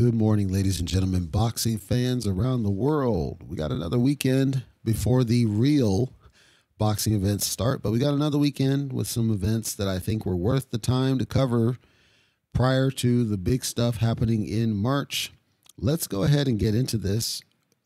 Good 0.00 0.14
morning, 0.14 0.50
ladies 0.50 0.78
and 0.78 0.88
gentlemen, 0.88 1.26
boxing 1.26 1.76
fans 1.76 2.26
around 2.26 2.62
the 2.62 2.70
world. 2.70 3.42
We 3.46 3.54
got 3.54 3.70
another 3.70 3.98
weekend 3.98 4.62
before 4.82 5.24
the 5.24 5.44
real 5.44 6.14
boxing 6.78 7.12
events 7.12 7.46
start, 7.46 7.82
but 7.82 7.92
we 7.92 7.98
got 7.98 8.14
another 8.14 8.38
weekend 8.38 8.94
with 8.94 9.08
some 9.08 9.30
events 9.30 9.74
that 9.74 9.88
I 9.88 9.98
think 9.98 10.24
were 10.24 10.34
worth 10.34 10.70
the 10.70 10.78
time 10.78 11.18
to 11.18 11.26
cover 11.26 11.76
prior 12.54 12.90
to 12.92 13.24
the 13.24 13.36
big 13.36 13.62
stuff 13.62 13.98
happening 13.98 14.48
in 14.48 14.74
March. 14.74 15.32
Let's 15.76 16.06
go 16.06 16.22
ahead 16.22 16.48
and 16.48 16.58
get 16.58 16.74
into 16.74 16.96
this. 16.96 17.42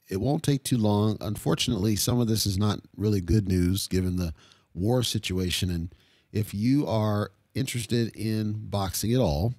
It 0.09 0.21
won't 0.21 0.45
take 0.45 0.63
too 0.63 0.79
long. 0.79 1.17
Unfortunately, 1.21 1.97
some 1.97 2.21
of 2.21 2.29
this 2.29 2.47
is 2.47 2.57
not 2.57 2.79
really 2.97 3.23
good 3.23 3.49
news 3.49 3.89
given 3.89 4.19
the 4.19 4.33
war 4.73 5.03
situation. 5.03 5.69
And 5.69 5.93
if 6.31 6.55
you 6.55 6.87
are 6.87 7.33
interested 7.57 8.15
in 8.15 8.69
boxing 8.69 9.13
at 9.13 9.21
all, 9.21 9.55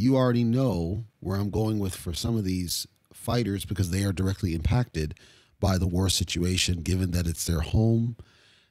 you 0.00 0.16
already 0.16 0.44
know 0.44 1.04
where 1.20 1.36
I'm 1.36 1.50
going 1.50 1.78
with 1.78 1.94
for 1.94 2.14
some 2.14 2.36
of 2.36 2.44
these 2.44 2.86
fighters 3.12 3.66
because 3.66 3.90
they 3.90 4.02
are 4.02 4.12
directly 4.12 4.54
impacted 4.54 5.14
by 5.60 5.76
the 5.76 5.86
war 5.86 6.08
situation, 6.08 6.80
given 6.80 7.10
that 7.10 7.26
it's 7.26 7.44
their 7.44 7.60
home. 7.60 8.16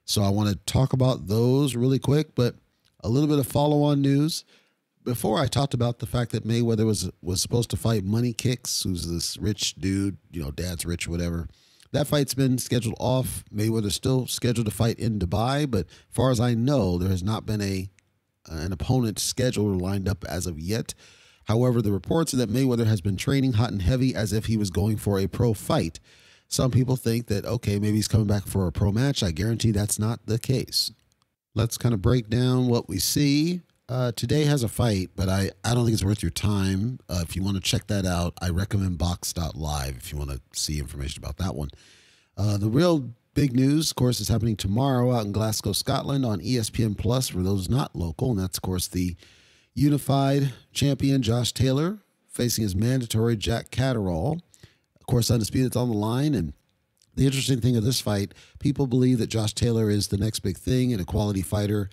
So 0.05 0.23
I 0.23 0.29
want 0.29 0.49
to 0.49 0.55
talk 0.71 0.91
about 0.91 1.27
those 1.27 1.75
really 1.75 1.99
quick, 1.99 2.33
but 2.33 2.55
a 3.03 3.09
little 3.09 3.29
bit 3.29 3.37
of 3.37 3.45
follow 3.45 3.83
on 3.83 4.01
news. 4.01 4.43
Before 5.03 5.39
I 5.39 5.45
talked 5.45 5.75
about 5.75 5.99
the 5.99 6.07
fact 6.07 6.31
that 6.31 6.47
Mayweather 6.47 6.85
was 6.85 7.09
was 7.21 7.41
supposed 7.41 7.69
to 7.69 7.77
fight 7.77 8.03
Money 8.03 8.33
Kicks, 8.33 8.81
who's 8.83 9.07
this 9.07 9.37
rich 9.37 9.75
dude, 9.75 10.17
you 10.31 10.41
know, 10.41 10.51
dad's 10.51 10.85
rich 10.85 11.07
whatever. 11.07 11.47
That 11.91 12.07
fight's 12.07 12.33
been 12.33 12.57
scheduled 12.57 12.95
off. 12.99 13.43
Mayweather's 13.53 13.95
still 13.95 14.27
scheduled 14.27 14.65
to 14.65 14.71
fight 14.71 14.99
in 14.99 15.19
Dubai, 15.19 15.69
but 15.69 15.85
as 15.85 15.95
far 16.09 16.31
as 16.31 16.39
I 16.39 16.53
know, 16.55 16.97
there 16.97 17.09
has 17.09 17.23
not 17.23 17.45
been 17.45 17.61
a 17.61 17.89
an 18.47 18.73
opponent 18.73 19.19
scheduled 19.19 19.75
or 19.75 19.79
lined 19.79 20.09
up 20.09 20.25
as 20.25 20.47
of 20.47 20.59
yet. 20.59 20.95
However, 21.49 21.81
the 21.81 21.91
reports 21.91 22.31
are 22.31 22.37
that 22.37 22.51
Mayweather 22.51 22.85
has 22.85 23.01
been 23.01 23.17
training 23.17 23.53
hot 23.53 23.71
and 23.71 23.81
heavy 23.81 24.13
as 24.13 24.33
if 24.33 24.45
he 24.45 24.55
was 24.55 24.69
going 24.69 24.97
for 24.97 25.19
a 25.19 25.25
pro 25.25 25.55
fight. 25.55 25.99
Some 26.47 26.69
people 26.69 26.95
think 26.95 27.25
that, 27.25 27.43
okay, 27.43 27.79
maybe 27.79 27.95
he's 27.95 28.07
coming 28.07 28.27
back 28.27 28.45
for 28.45 28.67
a 28.67 28.71
pro 28.71 28.91
match. 28.91 29.23
I 29.23 29.31
guarantee 29.31 29.71
that's 29.71 29.97
not 29.97 30.27
the 30.27 30.37
case. 30.37 30.91
Let's 31.55 31.75
kind 31.75 31.95
of 31.95 32.03
break 32.03 32.29
down 32.29 32.67
what 32.67 32.87
we 32.87 32.99
see. 32.99 33.61
Uh, 33.89 34.11
today 34.11 34.43
has 34.43 34.61
a 34.61 34.67
fight, 34.67 35.09
but 35.15 35.27
I, 35.27 35.49
I 35.63 35.73
don't 35.73 35.85
think 35.85 35.95
it's 35.95 36.03
worth 36.03 36.21
your 36.21 36.29
time. 36.29 36.99
Uh, 37.09 37.21
if 37.23 37.35
you 37.35 37.41
want 37.41 37.55
to 37.55 37.61
check 37.61 37.87
that 37.87 38.05
out, 38.05 38.35
I 38.39 38.49
recommend 38.49 38.99
box.live 38.99 39.97
if 39.97 40.11
you 40.11 40.19
want 40.19 40.29
to 40.29 40.39
see 40.53 40.77
information 40.77 41.23
about 41.23 41.37
that 41.37 41.55
one. 41.55 41.69
Uh, 42.37 42.59
the 42.59 42.69
real 42.69 43.09
big 43.33 43.55
news, 43.55 43.89
of 43.89 43.95
course, 43.95 44.19
is 44.19 44.27
happening 44.27 44.55
tomorrow 44.55 45.11
out 45.13 45.25
in 45.25 45.31
Glasgow, 45.31 45.71
Scotland 45.71 46.27
on 46.27 46.41
ESPN 46.41 46.95
Plus 46.95 47.29
for 47.29 47.39
those 47.39 47.67
not 47.69 47.95
local. 47.95 48.29
And 48.29 48.39
that's, 48.39 48.59
of 48.59 48.61
course, 48.61 48.87
the 48.87 49.15
unified 49.79 50.53
champion 50.73 51.21
Josh 51.21 51.53
Taylor 51.53 51.99
facing 52.27 52.63
his 52.63 52.75
mandatory 52.75 53.35
Jack 53.35 53.71
Catterall. 53.71 54.41
Of 54.99 55.07
course, 55.07 55.31
Undisputed's 55.31 55.75
on 55.75 55.89
the 55.89 55.95
line. 55.95 56.35
And 56.35 56.53
the 57.15 57.25
interesting 57.25 57.61
thing 57.61 57.75
of 57.75 57.83
this 57.83 58.01
fight, 58.01 58.33
people 58.59 58.87
believe 58.87 59.17
that 59.19 59.27
Josh 59.27 59.53
Taylor 59.53 59.89
is 59.89 60.07
the 60.07 60.17
next 60.17 60.39
big 60.39 60.57
thing 60.57 60.91
and 60.91 61.01
a 61.01 61.05
quality 61.05 61.41
fighter. 61.41 61.89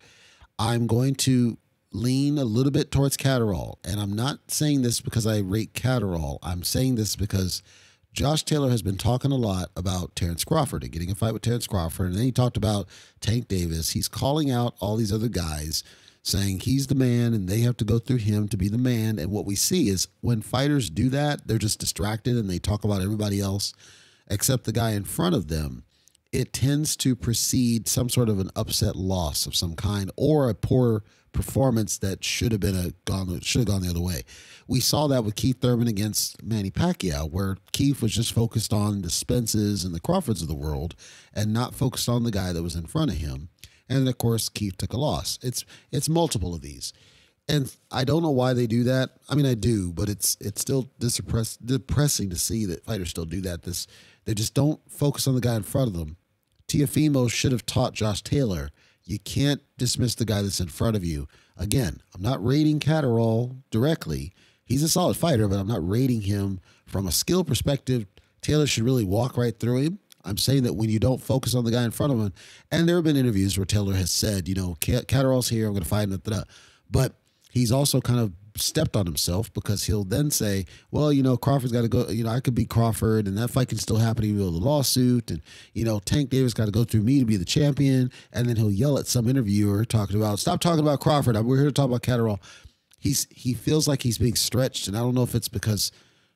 I'm 0.58 0.86
going 0.86 1.14
to 1.16 1.58
lean 1.92 2.38
a 2.38 2.44
little 2.44 2.72
bit 2.72 2.90
towards 2.90 3.16
Catterall. 3.16 3.78
And 3.84 4.00
I'm 4.00 4.12
not 4.12 4.50
saying 4.50 4.82
this 4.82 5.00
because 5.00 5.26
I 5.26 5.38
rate 5.38 5.72
Catterall. 5.72 6.38
I'm 6.42 6.62
saying 6.62 6.96
this 6.96 7.16
because 7.16 7.62
Josh 8.12 8.42
Taylor 8.42 8.70
has 8.70 8.82
been 8.82 8.96
talking 8.96 9.32
a 9.32 9.36
lot 9.36 9.70
about 9.76 10.16
Terrence 10.16 10.44
Crawford 10.44 10.82
and 10.82 10.92
getting 10.92 11.10
a 11.10 11.14
fight 11.14 11.32
with 11.32 11.42
Terrence 11.42 11.66
Crawford. 11.66 12.08
And 12.08 12.16
then 12.16 12.24
he 12.24 12.32
talked 12.32 12.56
about 12.56 12.88
Tank 13.20 13.46
Davis. 13.48 13.90
He's 13.90 14.08
calling 14.08 14.50
out 14.50 14.74
all 14.80 14.96
these 14.96 15.12
other 15.12 15.28
guys 15.28 15.84
saying 16.26 16.58
he's 16.58 16.88
the 16.88 16.94
man 16.94 17.32
and 17.34 17.48
they 17.48 17.60
have 17.60 17.76
to 17.76 17.84
go 17.84 18.00
through 18.00 18.16
him 18.16 18.48
to 18.48 18.56
be 18.56 18.68
the 18.68 18.76
man. 18.76 19.18
And 19.18 19.30
what 19.30 19.46
we 19.46 19.54
see 19.54 19.88
is 19.88 20.08
when 20.22 20.42
fighters 20.42 20.90
do 20.90 21.08
that, 21.10 21.46
they're 21.46 21.56
just 21.56 21.78
distracted 21.78 22.36
and 22.36 22.50
they 22.50 22.58
talk 22.58 22.82
about 22.82 23.00
everybody 23.00 23.40
else 23.40 23.72
except 24.28 24.64
the 24.64 24.72
guy 24.72 24.90
in 24.90 25.04
front 25.04 25.36
of 25.36 25.46
them. 25.46 25.84
It 26.32 26.52
tends 26.52 26.96
to 26.96 27.14
precede 27.14 27.86
some 27.86 28.08
sort 28.08 28.28
of 28.28 28.40
an 28.40 28.50
upset 28.56 28.96
loss 28.96 29.46
of 29.46 29.54
some 29.54 29.76
kind 29.76 30.10
or 30.16 30.50
a 30.50 30.54
poor 30.54 31.04
performance 31.30 31.98
that 31.98 32.24
should 32.24 32.50
have 32.50 32.60
been 32.60 32.74
a 32.74 32.90
gone 33.04 33.40
should 33.40 33.60
have 33.60 33.68
gone 33.68 33.82
the 33.82 33.90
other 33.90 34.00
way. 34.00 34.22
We 34.66 34.80
saw 34.80 35.06
that 35.06 35.22
with 35.22 35.36
Keith 35.36 35.60
Thurman 35.60 35.86
against 35.86 36.42
Manny 36.42 36.72
Pacquiao, 36.72 37.30
where 37.30 37.56
Keith 37.72 38.02
was 38.02 38.12
just 38.12 38.32
focused 38.32 38.72
on 38.72 39.02
the 39.02 39.10
Spences 39.10 39.84
and 39.84 39.94
the 39.94 40.00
Crawfords 40.00 40.42
of 40.42 40.48
the 40.48 40.54
world 40.54 40.96
and 41.32 41.52
not 41.52 41.74
focused 41.74 42.08
on 42.08 42.24
the 42.24 42.32
guy 42.32 42.52
that 42.52 42.62
was 42.62 42.74
in 42.74 42.86
front 42.86 43.12
of 43.12 43.18
him 43.18 43.50
and 43.88 44.08
of 44.08 44.18
course 44.18 44.48
Keith 44.48 44.76
took 44.76 44.92
a 44.92 44.98
loss. 44.98 45.38
It's 45.42 45.64
it's 45.90 46.08
multiple 46.08 46.54
of 46.54 46.60
these, 46.62 46.92
and 47.48 47.74
I 47.90 48.04
don't 48.04 48.22
know 48.22 48.30
why 48.30 48.52
they 48.52 48.66
do 48.66 48.84
that. 48.84 49.10
I 49.28 49.34
mean, 49.34 49.46
I 49.46 49.54
do, 49.54 49.92
but 49.92 50.08
it's 50.08 50.36
it's 50.40 50.60
still 50.60 50.90
depressing 50.98 52.30
to 52.30 52.36
see 52.36 52.64
that 52.66 52.84
fighters 52.84 53.10
still 53.10 53.24
do 53.24 53.40
that. 53.42 53.62
This 53.62 53.86
they 54.24 54.34
just 54.34 54.54
don't 54.54 54.80
focus 54.88 55.26
on 55.26 55.34
the 55.34 55.40
guy 55.40 55.56
in 55.56 55.62
front 55.62 55.88
of 55.88 55.94
them. 55.94 56.16
Teofimo 56.68 57.30
should 57.30 57.52
have 57.52 57.64
taught 57.64 57.94
Josh 57.94 58.22
Taylor. 58.22 58.70
You 59.04 59.20
can't 59.20 59.62
dismiss 59.78 60.16
the 60.16 60.24
guy 60.24 60.42
that's 60.42 60.60
in 60.60 60.66
front 60.66 60.96
of 60.96 61.04
you. 61.04 61.28
Again, 61.56 62.02
I'm 62.14 62.22
not 62.22 62.44
rating 62.44 62.80
Catterall 62.80 63.56
directly. 63.70 64.32
He's 64.64 64.82
a 64.82 64.88
solid 64.88 65.16
fighter, 65.16 65.46
but 65.46 65.60
I'm 65.60 65.68
not 65.68 65.88
rating 65.88 66.22
him 66.22 66.60
from 66.86 67.06
a 67.06 67.12
skill 67.12 67.44
perspective. 67.44 68.06
Taylor 68.42 68.66
should 68.66 68.82
really 68.82 69.04
walk 69.04 69.36
right 69.36 69.58
through 69.58 69.78
him. 69.78 69.98
I'm 70.26 70.38
saying 70.38 70.64
that 70.64 70.74
when 70.74 70.90
you 70.90 70.98
don't 70.98 71.22
focus 71.22 71.54
on 71.54 71.64
the 71.64 71.70
guy 71.70 71.84
in 71.84 71.90
front 71.90 72.12
of 72.12 72.18
him, 72.18 72.32
and 72.70 72.88
there 72.88 72.96
have 72.96 73.04
been 73.04 73.16
interviews 73.16 73.56
where 73.56 73.64
Taylor 73.64 73.94
has 73.94 74.10
said, 74.10 74.48
you 74.48 74.54
know, 74.54 74.76
Catterall's 74.80 75.48
here, 75.48 75.66
I'm 75.66 75.72
going 75.72 75.82
to 75.82 75.88
fight 75.88 76.08
him, 76.08 76.20
but 76.90 77.14
he's 77.50 77.72
also 77.72 78.00
kind 78.00 78.20
of 78.20 78.32
stepped 78.60 78.96
on 78.96 79.06
himself 79.06 79.52
because 79.52 79.84
he'll 79.84 80.04
then 80.04 80.30
say, 80.30 80.66
well, 80.90 81.12
you 81.12 81.22
know, 81.22 81.36
Crawford's 81.36 81.72
got 81.72 81.82
to 81.82 81.88
go, 81.88 82.08
you 82.08 82.24
know, 82.24 82.30
I 82.30 82.40
could 82.40 82.54
beat 82.54 82.68
Crawford 82.68 83.26
and 83.26 83.36
that 83.38 83.48
fight 83.48 83.68
can 83.68 83.78
still 83.78 83.96
happen 83.96 84.24
even 84.24 84.44
with 84.44 84.54
the 84.54 84.60
lawsuit. 84.60 85.30
And, 85.30 85.42
you 85.74 85.84
know, 85.84 85.98
Tank 86.00 86.30
Davis 86.30 86.54
got 86.54 86.66
to 86.66 86.70
go 86.70 86.84
through 86.84 87.02
me 87.02 87.18
to 87.20 87.24
be 87.24 87.36
the 87.36 87.44
champion. 87.44 88.10
And 88.32 88.48
then 88.48 88.56
he'll 88.56 88.70
yell 88.70 88.98
at 88.98 89.06
some 89.06 89.28
interviewer 89.28 89.84
talking 89.84 90.16
about, 90.16 90.38
stop 90.38 90.60
talking 90.60 90.80
about 90.80 91.00
Crawford. 91.00 91.36
We're 91.44 91.58
here 91.58 91.66
to 91.66 91.72
talk 91.72 91.86
about 91.86 92.02
Catterall. 92.02 92.40
He's, 92.98 93.26
he 93.30 93.54
feels 93.54 93.86
like 93.86 94.02
he's 94.02 94.18
being 94.18 94.36
stretched. 94.36 94.88
And 94.88 94.96
I 94.96 95.00
don't 95.00 95.14
know 95.14 95.22
if 95.22 95.34
it's 95.34 95.48
because 95.48 95.92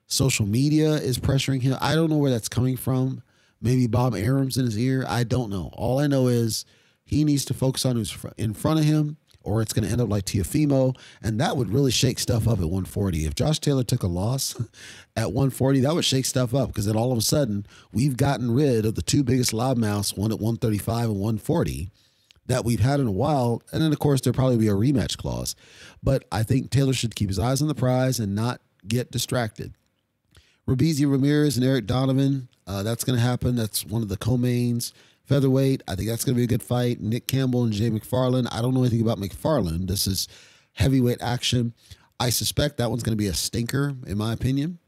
social 0.07 0.45
media 0.45 0.91
is 0.93 1.17
pressuring 1.17 1.61
him. 1.61 1.77
I 1.81 1.95
don't 1.95 2.09
know 2.09 2.17
where 2.17 2.31
that's 2.31 2.49
coming 2.49 2.77
from 2.77 3.23
maybe 3.61 3.87
Bob 3.87 4.15
Arum's 4.15 4.57
in 4.57 4.65
his 4.65 4.77
ear. 4.77 5.05
I 5.07 5.23
don't 5.23 5.49
know. 5.49 5.69
All 5.73 5.99
I 5.99 6.07
know 6.07 6.27
is 6.27 6.65
he 7.03 7.23
needs 7.23 7.45
to 7.45 7.53
focus 7.53 7.85
on 7.85 7.95
who's 7.95 8.15
in 8.37 8.53
front 8.53 8.79
of 8.79 8.85
him, 8.85 9.17
or 9.43 9.61
it's 9.61 9.73
going 9.73 9.85
to 9.85 9.91
end 9.91 10.01
up 10.01 10.09
like 10.09 10.25
Teofimo, 10.25 10.95
and 11.21 11.39
that 11.39 11.57
would 11.57 11.73
really 11.73 11.91
shake 11.91 12.19
stuff 12.19 12.47
up 12.47 12.59
at 12.59 12.65
140. 12.65 13.25
If 13.25 13.35
Josh 13.35 13.59
Taylor 13.59 13.83
took 13.83 14.03
a 14.03 14.07
loss 14.07 14.55
at 15.15 15.33
140, 15.33 15.81
that 15.81 15.93
would 15.93 16.05
shake 16.05 16.25
stuff 16.25 16.53
up 16.53 16.69
because 16.69 16.85
then 16.85 16.95
all 16.95 17.11
of 17.11 17.17
a 17.17 17.21
sudden 17.21 17.65
we've 17.91 18.17
gotten 18.17 18.51
rid 18.51 18.85
of 18.85 18.95
the 18.95 19.01
two 19.01 19.23
biggest 19.23 19.51
loudmouths, 19.51 20.17
one 20.17 20.31
at 20.31 20.39
135 20.39 21.05
and 21.09 21.19
140 21.19 21.89
that 22.47 22.65
we've 22.65 22.79
had 22.79 22.99
in 22.99 23.07
a 23.07 23.11
while. 23.11 23.61
And 23.71 23.81
then, 23.81 23.91
of 23.91 23.99
course, 23.99 24.21
there'll 24.21 24.35
probably 24.35 24.57
be 24.57 24.67
a 24.67 24.73
rematch 24.73 25.17
clause. 25.17 25.55
But 26.03 26.25
I 26.31 26.43
think 26.43 26.69
Taylor 26.69 26.93
should 26.93 27.15
keep 27.15 27.29
his 27.29 27.39
eyes 27.39 27.61
on 27.61 27.67
the 27.67 27.75
prize 27.75 28.19
and 28.19 28.35
not 28.35 28.61
get 28.87 29.11
distracted. 29.11 29.73
Robeisy 30.71 31.09
Ramirez 31.09 31.57
and 31.57 31.65
Eric 31.65 31.85
Donovan, 31.85 32.47
uh, 32.65 32.81
that's 32.81 33.03
going 33.03 33.17
to 33.17 33.23
happen. 33.23 33.55
That's 33.55 33.85
one 33.85 34.01
of 34.01 34.07
the 34.07 34.17
co-mains. 34.17 34.93
Featherweight, 35.25 35.83
I 35.87 35.95
think 35.95 36.09
that's 36.09 36.23
going 36.23 36.33
to 36.33 36.37
be 36.37 36.43
a 36.43 36.47
good 36.47 36.63
fight. 36.63 36.99
Nick 36.99 37.27
Campbell 37.27 37.63
and 37.63 37.73
Jay 37.73 37.89
McFarlane. 37.89 38.47
I 38.51 38.61
don't 38.61 38.73
know 38.73 38.81
anything 38.81 39.01
about 39.01 39.17
McFarlane. 39.17 39.87
This 39.87 40.07
is 40.07 40.27
heavyweight 40.73 41.21
action. 41.21 41.73
I 42.19 42.29
suspect 42.29 42.77
that 42.77 42.89
one's 42.89 43.03
going 43.03 43.17
to 43.17 43.21
be 43.21 43.27
a 43.27 43.33
stinker, 43.33 43.95
in 44.05 44.17
my 44.17 44.33
opinion, 44.33 44.79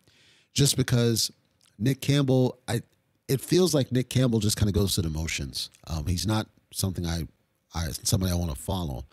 just 0.54 0.78
because 0.78 1.32
Nick 1.78 2.02
Campbell. 2.02 2.60
I 2.68 2.82
it 3.28 3.40
feels 3.42 3.74
like 3.74 3.92
Nick 3.92 4.10
Campbell 4.10 4.40
just 4.40 4.58
kind 4.58 4.70
of 4.70 4.76
goes 4.76 4.96
through 4.96 5.04
the 5.04 5.10
motions. 5.10 5.70
Um, 5.88 6.06
he's 6.08 6.28
not 6.28 6.48
something 6.72 7.06
I, 7.06 7.28
I 7.74 7.88
somebody 8.04 8.32
I 8.32 8.36
want 8.36 8.52
to 8.52 8.62
follow 8.62 9.06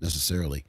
necessarily. 0.00 0.64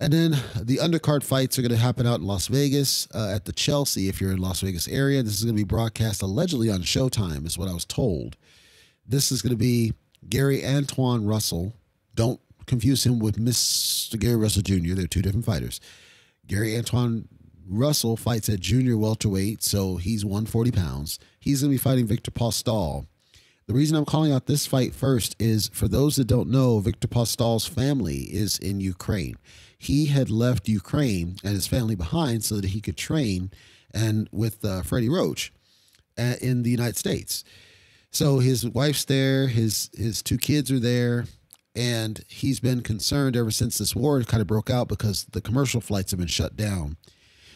And 0.00 0.14
then 0.14 0.30
the 0.56 0.78
undercard 0.78 1.22
fights 1.22 1.58
are 1.58 1.62
going 1.62 1.72
to 1.72 1.76
happen 1.76 2.06
out 2.06 2.20
in 2.20 2.26
Las 2.26 2.46
Vegas 2.46 3.06
uh, 3.14 3.32
at 3.34 3.44
the 3.44 3.52
Chelsea. 3.52 4.08
If 4.08 4.18
you're 4.18 4.32
in 4.32 4.38
Las 4.38 4.62
Vegas 4.62 4.88
area, 4.88 5.22
this 5.22 5.34
is 5.34 5.44
going 5.44 5.54
to 5.54 5.62
be 5.62 5.64
broadcast 5.64 6.22
allegedly 6.22 6.70
on 6.70 6.80
Showtime, 6.80 7.46
is 7.46 7.58
what 7.58 7.68
I 7.68 7.74
was 7.74 7.84
told. 7.84 8.38
This 9.06 9.30
is 9.30 9.42
going 9.42 9.50
to 9.50 9.58
be 9.58 9.92
Gary 10.26 10.64
Antoine 10.64 11.26
Russell. 11.26 11.74
Don't 12.14 12.40
confuse 12.64 13.04
him 13.04 13.18
with 13.18 13.38
Mr. 13.38 14.18
Gary 14.18 14.36
Russell 14.36 14.62
Jr. 14.62 14.94
They're 14.94 15.06
two 15.06 15.20
different 15.20 15.44
fighters. 15.44 15.82
Gary 16.46 16.78
Antoine 16.78 17.28
Russell 17.68 18.16
fights 18.16 18.48
at 18.48 18.60
junior 18.60 18.96
welterweight, 18.96 19.62
so 19.62 19.96
he's 19.96 20.24
140 20.24 20.70
pounds. 20.70 21.18
He's 21.38 21.60
going 21.60 21.70
to 21.70 21.74
be 21.74 21.78
fighting 21.78 22.06
Victor 22.06 22.30
Postol. 22.30 23.06
The 23.66 23.74
reason 23.74 23.96
I'm 23.96 24.06
calling 24.06 24.32
out 24.32 24.46
this 24.46 24.66
fight 24.66 24.94
first 24.94 25.36
is 25.38 25.70
for 25.74 25.88
those 25.88 26.16
that 26.16 26.26
don't 26.26 26.48
know, 26.48 26.80
Victor 26.80 27.06
Postol's 27.06 27.66
family 27.66 28.22
is 28.22 28.58
in 28.58 28.80
Ukraine 28.80 29.36
he 29.82 30.06
had 30.06 30.28
left 30.28 30.68
Ukraine 30.68 31.36
and 31.42 31.54
his 31.54 31.66
family 31.66 31.94
behind 31.94 32.44
so 32.44 32.56
that 32.56 32.66
he 32.66 32.82
could 32.82 32.98
train 32.98 33.50
and 33.94 34.28
with 34.30 34.62
uh, 34.62 34.82
Freddie 34.82 35.08
Roach 35.08 35.54
uh, 36.18 36.34
in 36.42 36.64
the 36.64 36.70
United 36.70 36.98
States. 36.98 37.44
So 38.10 38.40
his 38.40 38.68
wife's 38.68 39.06
there, 39.06 39.48
his 39.48 39.88
his 39.96 40.20
two 40.22 40.36
kids 40.36 40.70
are 40.70 40.78
there, 40.78 41.24
and 41.74 42.22
he's 42.28 42.60
been 42.60 42.82
concerned 42.82 43.36
ever 43.36 43.50
since 43.50 43.78
this 43.78 43.96
war 43.96 44.22
kind 44.22 44.42
of 44.42 44.46
broke 44.46 44.68
out 44.68 44.86
because 44.86 45.24
the 45.32 45.40
commercial 45.40 45.80
flights 45.80 46.10
have 46.10 46.20
been 46.20 46.28
shut 46.28 46.56
down. 46.56 46.98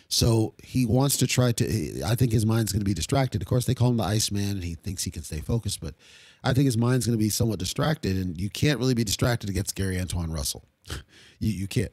So 0.08 0.54
he 0.62 0.86
wants 0.86 1.18
to 1.18 1.26
try 1.26 1.52
to. 1.52 2.02
I 2.06 2.14
think 2.14 2.32
his 2.32 2.46
mind's 2.46 2.72
going 2.72 2.80
to 2.80 2.86
be 2.86 2.94
distracted. 2.94 3.42
Of 3.42 3.48
course, 3.48 3.66
they 3.66 3.74
call 3.74 3.90
him 3.90 3.98
the 3.98 4.04
Iceman, 4.04 4.52
and 4.52 4.64
he 4.64 4.76
thinks 4.76 5.04
he 5.04 5.10
can 5.10 5.24
stay 5.24 5.40
focused. 5.40 5.82
But 5.82 5.94
I 6.42 6.54
think 6.54 6.64
his 6.64 6.78
mind's 6.78 7.04
going 7.04 7.18
to 7.18 7.22
be 7.22 7.28
somewhat 7.28 7.58
distracted, 7.58 8.16
and 8.16 8.40
you 8.40 8.48
can't 8.48 8.78
really 8.78 8.94
be 8.94 9.04
distracted 9.04 9.50
against 9.50 9.74
Gary 9.74 10.00
Antoine 10.00 10.32
Russell. 10.32 10.64
you 11.38 11.52
you 11.52 11.68
can't. 11.68 11.92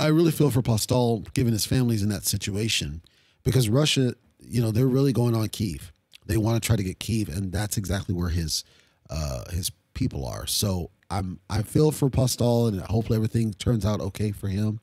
I 0.00 0.08
really 0.08 0.30
feel 0.30 0.50
for 0.50 0.62
Postol, 0.62 1.32
given 1.34 1.52
his 1.52 1.66
family's 1.66 2.02
in 2.02 2.08
that 2.10 2.24
situation, 2.24 3.02
because 3.42 3.68
Russia, 3.68 4.14
you 4.40 4.60
know, 4.60 4.70
they're 4.70 4.86
really 4.86 5.12
going 5.12 5.34
on 5.34 5.48
Kiev. 5.48 5.92
They 6.26 6.36
want 6.36 6.62
to 6.62 6.66
try 6.66 6.76
to 6.76 6.82
get 6.82 7.00
Kiev, 7.00 7.28
and 7.28 7.52
that's 7.52 7.76
exactly 7.76 8.14
where 8.14 8.28
his 8.28 8.64
uh, 9.10 9.50
his 9.50 9.70
people 9.94 10.26
are. 10.26 10.46
So 10.46 10.90
I'm 11.10 11.40
I 11.48 11.62
feel 11.62 11.90
for 11.90 12.10
Postol, 12.10 12.68
and 12.68 12.80
hopefully 12.82 13.16
everything 13.16 13.54
turns 13.54 13.86
out 13.86 14.00
okay 14.00 14.32
for 14.32 14.48
him, 14.48 14.80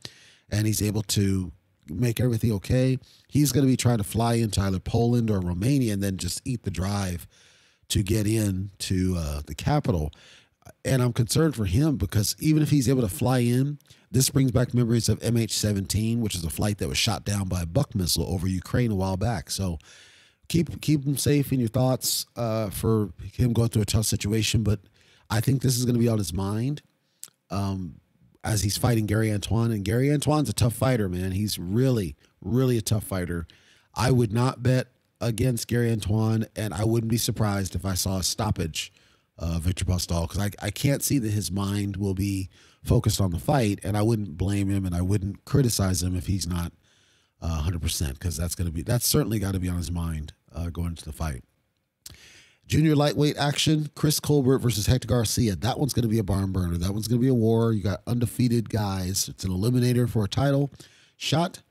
and 0.49 0.65
he's 0.65 0.81
able 0.81 1.03
to 1.03 1.51
make 1.87 2.19
everything 2.19 2.51
okay. 2.53 2.97
He's 3.27 3.51
going 3.51 3.63
to 3.63 3.71
be 3.71 3.77
trying 3.77 3.99
to 3.99 4.03
fly 4.03 4.35
into 4.35 4.59
either 4.61 4.79
Poland 4.79 5.29
or 5.29 5.39
Romania, 5.39 5.93
and 5.93 6.01
then 6.01 6.17
just 6.17 6.41
eat 6.45 6.63
the 6.63 6.71
drive 6.71 7.27
to 7.89 8.01
get 8.01 8.25
in 8.25 8.71
to 8.79 9.15
uh, 9.17 9.41
the 9.45 9.55
capital. 9.55 10.11
And 10.83 11.01
I'm 11.01 11.13
concerned 11.13 11.55
for 11.55 11.65
him 11.65 11.97
because 11.97 12.35
even 12.39 12.63
if 12.63 12.69
he's 12.69 12.89
able 12.89 13.01
to 13.01 13.07
fly 13.07 13.39
in, 13.39 13.79
this 14.11 14.29
brings 14.29 14.51
back 14.51 14.73
memories 14.73 15.09
of 15.09 15.19
MH17, 15.19 16.19
which 16.19 16.35
is 16.35 16.43
a 16.43 16.49
flight 16.49 16.77
that 16.77 16.87
was 16.87 16.97
shot 16.97 17.25
down 17.25 17.47
by 17.47 17.63
a 17.63 17.65
Buk 17.65 17.93
missile 17.95 18.25
over 18.27 18.47
Ukraine 18.47 18.91
a 18.91 18.95
while 18.95 19.17
back. 19.17 19.49
So 19.49 19.77
keep 20.47 20.81
keep 20.81 21.05
him 21.05 21.17
safe 21.17 21.51
in 21.51 21.59
your 21.59 21.69
thoughts 21.69 22.25
uh, 22.35 22.69
for 22.69 23.09
him 23.33 23.53
going 23.53 23.69
through 23.69 23.81
a 23.81 23.85
tough 23.85 24.05
situation. 24.05 24.63
But 24.63 24.79
I 25.29 25.41
think 25.41 25.61
this 25.61 25.77
is 25.77 25.85
going 25.85 25.95
to 25.95 25.99
be 25.99 26.07
on 26.07 26.17
his 26.17 26.33
mind 26.33 26.81
um, 27.49 27.95
as 28.43 28.61
he's 28.61 28.77
fighting 28.77 29.05
Gary 29.05 29.31
Antoine. 29.31 29.71
And 29.71 29.83
Gary 29.83 30.11
Antoine's 30.11 30.49
a 30.49 30.53
tough 30.53 30.73
fighter, 30.73 31.09
man. 31.09 31.31
He's 31.31 31.59
really, 31.59 32.15
really 32.41 32.77
a 32.77 32.81
tough 32.81 33.03
fighter. 33.03 33.47
I 33.93 34.11
would 34.11 34.33
not 34.33 34.61
bet 34.61 34.87
against 35.21 35.67
Gary 35.67 35.91
Antoine, 35.91 36.45
and 36.55 36.73
I 36.73 36.83
wouldn't 36.83 37.09
be 37.09 37.17
surprised 37.17 37.75
if 37.75 37.85
I 37.85 37.93
saw 37.93 38.17
a 38.17 38.23
stoppage 38.23 38.91
of 39.37 39.63
Victor 39.63 39.85
Postol 39.85 40.27
because 40.27 40.41
I, 40.41 40.65
I 40.65 40.69
can't 40.71 41.03
see 41.03 41.19
that 41.19 41.31
his 41.31 41.51
mind 41.51 41.97
will 41.97 42.13
be 42.13 42.49
focused 42.83 43.19
on 43.19 43.31
the 43.31 43.39
fight, 43.39 43.79
and 43.83 43.97
I 43.97 44.01
wouldn't 44.01 44.37
blame 44.37 44.69
him 44.69 44.85
and 44.85 44.95
I 44.95 45.01
wouldn't 45.01 45.45
criticize 45.45 46.03
him 46.03 46.15
if 46.15 46.27
he's 46.27 46.47
not 46.47 46.71
uh, 47.41 47.63
100% 47.65 48.13
because 48.13 48.37
that's 48.37 48.55
going 48.55 48.67
to 48.67 48.73
be 48.73 48.81
that's 48.81 49.07
certainly 49.07 49.39
got 49.39 49.53
to 49.53 49.59
be 49.59 49.69
on 49.69 49.77
his 49.77 49.91
mind 49.91 50.33
uh, 50.53 50.69
going 50.69 50.89
into 50.89 51.05
the 51.05 51.11
fight. 51.11 51.43
Junior 52.67 52.95
lightweight 52.95 53.37
action: 53.37 53.89
Chris 53.95 54.19
Colbert 54.19 54.59
versus 54.59 54.87
Hector 54.87 55.07
Garcia. 55.07 55.55
That 55.55 55.77
one's 55.77 55.93
going 55.93 56.03
to 56.03 56.09
be 56.09 56.17
a 56.17 56.23
barn 56.23 56.51
burner. 56.51 56.77
That 56.77 56.93
one's 56.93 57.07
going 57.07 57.19
to 57.19 57.23
be 57.23 57.29
a 57.29 57.33
war. 57.33 57.73
You 57.73 57.83
got 57.83 58.01
undefeated 58.07 58.69
guys. 58.69 59.29
It's 59.29 59.43
an 59.43 59.51
eliminator 59.51 60.09
for 60.09 60.23
a 60.23 60.27
title 60.27 60.71
shot. 61.17 61.61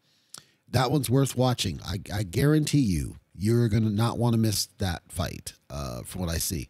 That 0.68 0.90
one's 0.90 1.10
worth 1.10 1.36
watching. 1.36 1.80
I, 1.84 2.00
I 2.12 2.22
guarantee 2.22 2.80
you, 2.80 3.16
you're 3.34 3.68
going 3.68 3.84
to 3.84 3.90
not 3.90 4.18
want 4.18 4.34
to 4.34 4.38
miss 4.38 4.66
that 4.78 5.02
fight. 5.08 5.54
Uh, 5.68 6.02
from 6.02 6.20
what 6.20 6.30
I 6.30 6.38
see, 6.38 6.68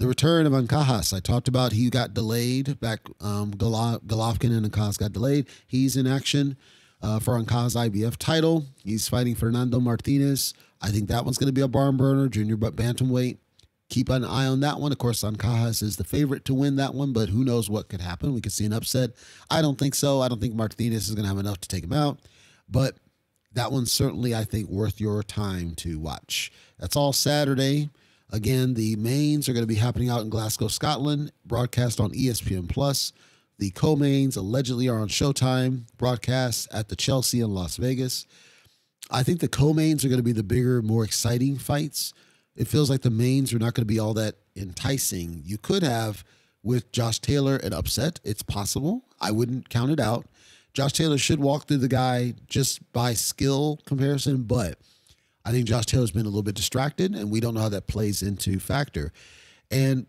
the 0.00 0.08
return 0.08 0.46
of 0.46 0.52
Ancajas. 0.52 1.14
I 1.14 1.20
talked 1.20 1.46
about 1.46 1.72
he 1.72 1.90
got 1.90 2.14
delayed 2.14 2.80
back. 2.80 3.00
Um, 3.20 3.52
Golovkin 3.52 4.56
and 4.56 4.70
Ancajas 4.70 4.98
got 4.98 5.12
delayed. 5.12 5.46
He's 5.66 5.94
in 5.94 6.06
action 6.06 6.56
uh, 7.02 7.20
for 7.20 7.38
Ancajas 7.38 7.76
IBF 7.76 8.16
title. 8.16 8.64
He's 8.82 9.08
fighting 9.08 9.34
Fernando 9.34 9.78
Martinez. 9.78 10.54
I 10.80 10.88
think 10.88 11.08
that 11.08 11.26
one's 11.26 11.36
going 11.36 11.48
to 11.48 11.52
be 11.52 11.60
a 11.60 11.68
barn 11.68 11.98
burner. 11.98 12.28
Junior 12.28 12.56
but 12.56 12.74
bantamweight 12.74 13.38
keep 13.90 14.08
an 14.08 14.24
eye 14.24 14.46
on 14.46 14.60
that 14.60 14.80
one. 14.80 14.90
Of 14.90 14.98
course, 14.98 15.22
Ancajas 15.22 15.82
is 15.82 15.98
the 15.98 16.04
favorite 16.04 16.46
to 16.46 16.54
win 16.54 16.76
that 16.76 16.94
one, 16.94 17.12
but 17.12 17.28
who 17.28 17.44
knows 17.44 17.68
what 17.68 17.88
could 17.88 18.00
happen? 18.00 18.32
We 18.32 18.40
could 18.40 18.52
see 18.52 18.64
an 18.64 18.72
upset. 18.72 19.10
I 19.50 19.60
don't 19.60 19.78
think 19.78 19.94
so. 19.94 20.22
I 20.22 20.28
don't 20.28 20.40
think 20.40 20.54
Martinez 20.54 21.08
is 21.08 21.14
going 21.14 21.24
to 21.24 21.28
have 21.28 21.38
enough 21.38 21.60
to 21.60 21.68
take 21.68 21.84
him 21.84 21.92
out, 21.92 22.20
but 22.68 22.96
that 23.52 23.70
one's 23.70 23.92
certainly, 23.92 24.34
I 24.34 24.44
think, 24.44 24.70
worth 24.70 25.00
your 25.00 25.22
time 25.22 25.74
to 25.76 25.98
watch. 25.98 26.52
That's 26.78 26.96
all 26.96 27.12
Saturday. 27.12 27.90
Again, 28.32 28.74
the 28.74 28.96
mains 28.96 29.48
are 29.48 29.52
going 29.52 29.64
to 29.64 29.68
be 29.68 29.74
happening 29.74 30.08
out 30.08 30.22
in 30.22 30.30
Glasgow, 30.30 30.68
Scotland, 30.68 31.32
broadcast 31.44 32.00
on 32.00 32.12
ESPN 32.12 32.68
Plus. 32.68 33.12
The 33.58 33.70
co-mains 33.70 34.36
allegedly 34.36 34.88
are 34.88 34.98
on 34.98 35.08
Showtime, 35.08 35.84
broadcast 35.96 36.68
at 36.72 36.88
the 36.88 36.96
Chelsea 36.96 37.40
in 37.40 37.54
Las 37.54 37.76
Vegas. 37.76 38.26
I 39.10 39.22
think 39.22 39.40
the 39.40 39.48
co-mains 39.48 40.04
are 40.04 40.08
going 40.08 40.20
to 40.20 40.24
be 40.24 40.32
the 40.32 40.42
bigger, 40.42 40.80
more 40.80 41.04
exciting 41.04 41.58
fights 41.58 42.14
it 42.60 42.68
feels 42.68 42.90
like 42.90 43.00
the 43.00 43.10
mains 43.10 43.54
are 43.54 43.58
not 43.58 43.72
going 43.72 43.86
to 43.86 43.92
be 43.92 43.98
all 43.98 44.12
that 44.14 44.36
enticing. 44.54 45.42
You 45.44 45.56
could 45.56 45.82
have 45.82 46.24
with 46.62 46.92
Josh 46.92 47.18
Taylor 47.18 47.56
an 47.56 47.72
upset. 47.72 48.20
It's 48.22 48.42
possible. 48.42 49.06
I 49.18 49.30
wouldn't 49.30 49.70
count 49.70 49.90
it 49.90 49.98
out. 49.98 50.26
Josh 50.74 50.92
Taylor 50.92 51.16
should 51.16 51.40
walk 51.40 51.66
through 51.66 51.78
the 51.78 51.88
guy 51.88 52.34
just 52.48 52.92
by 52.92 53.14
skill 53.14 53.80
comparison, 53.86 54.42
but 54.42 54.78
I 55.50 55.52
think 55.52 55.66
Josh 55.66 55.86
Taylor's 55.86 56.12
been 56.12 56.26
a 56.26 56.28
little 56.28 56.44
bit 56.44 56.54
distracted, 56.54 57.12
and 57.12 57.28
we 57.28 57.40
don't 57.40 57.54
know 57.54 57.62
how 57.62 57.68
that 57.70 57.88
plays 57.88 58.22
into 58.22 58.60
factor. 58.60 59.12
And 59.68 60.06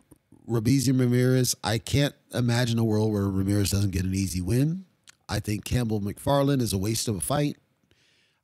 Robeisy 0.48 0.90
Ramirez, 0.90 1.56
I 1.64 1.80
can't 1.80 2.14
imagine 2.32 2.78
a 2.78 2.84
world 2.84 3.12
where 3.12 3.28
Ramirez 3.28 3.72
doesn't 3.72 3.90
get 3.90 4.06
an 4.06 4.14
easy 4.14 4.40
win. 4.40 4.86
I 5.28 5.40
think 5.40 5.66
Campbell 5.66 6.00
McFarlane 6.00 6.62
is 6.62 6.74
a 6.74 6.78
waste 6.78 7.08
of 7.08 7.16
a 7.16 7.22
fight. 7.22 7.58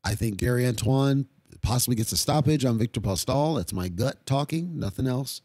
I 0.03 0.15
think 0.15 0.37
Gary 0.37 0.65
Antoine 0.65 1.27
possibly 1.61 1.95
gets 1.95 2.11
a 2.13 2.17
stoppage 2.17 2.65
on 2.65 2.79
Victor 2.79 2.99
Postol. 2.99 3.57
That's 3.57 3.73
my 3.73 3.89
gut 3.89 4.25
talking, 4.25 4.79
nothing 4.79 5.05
else. 5.05 5.41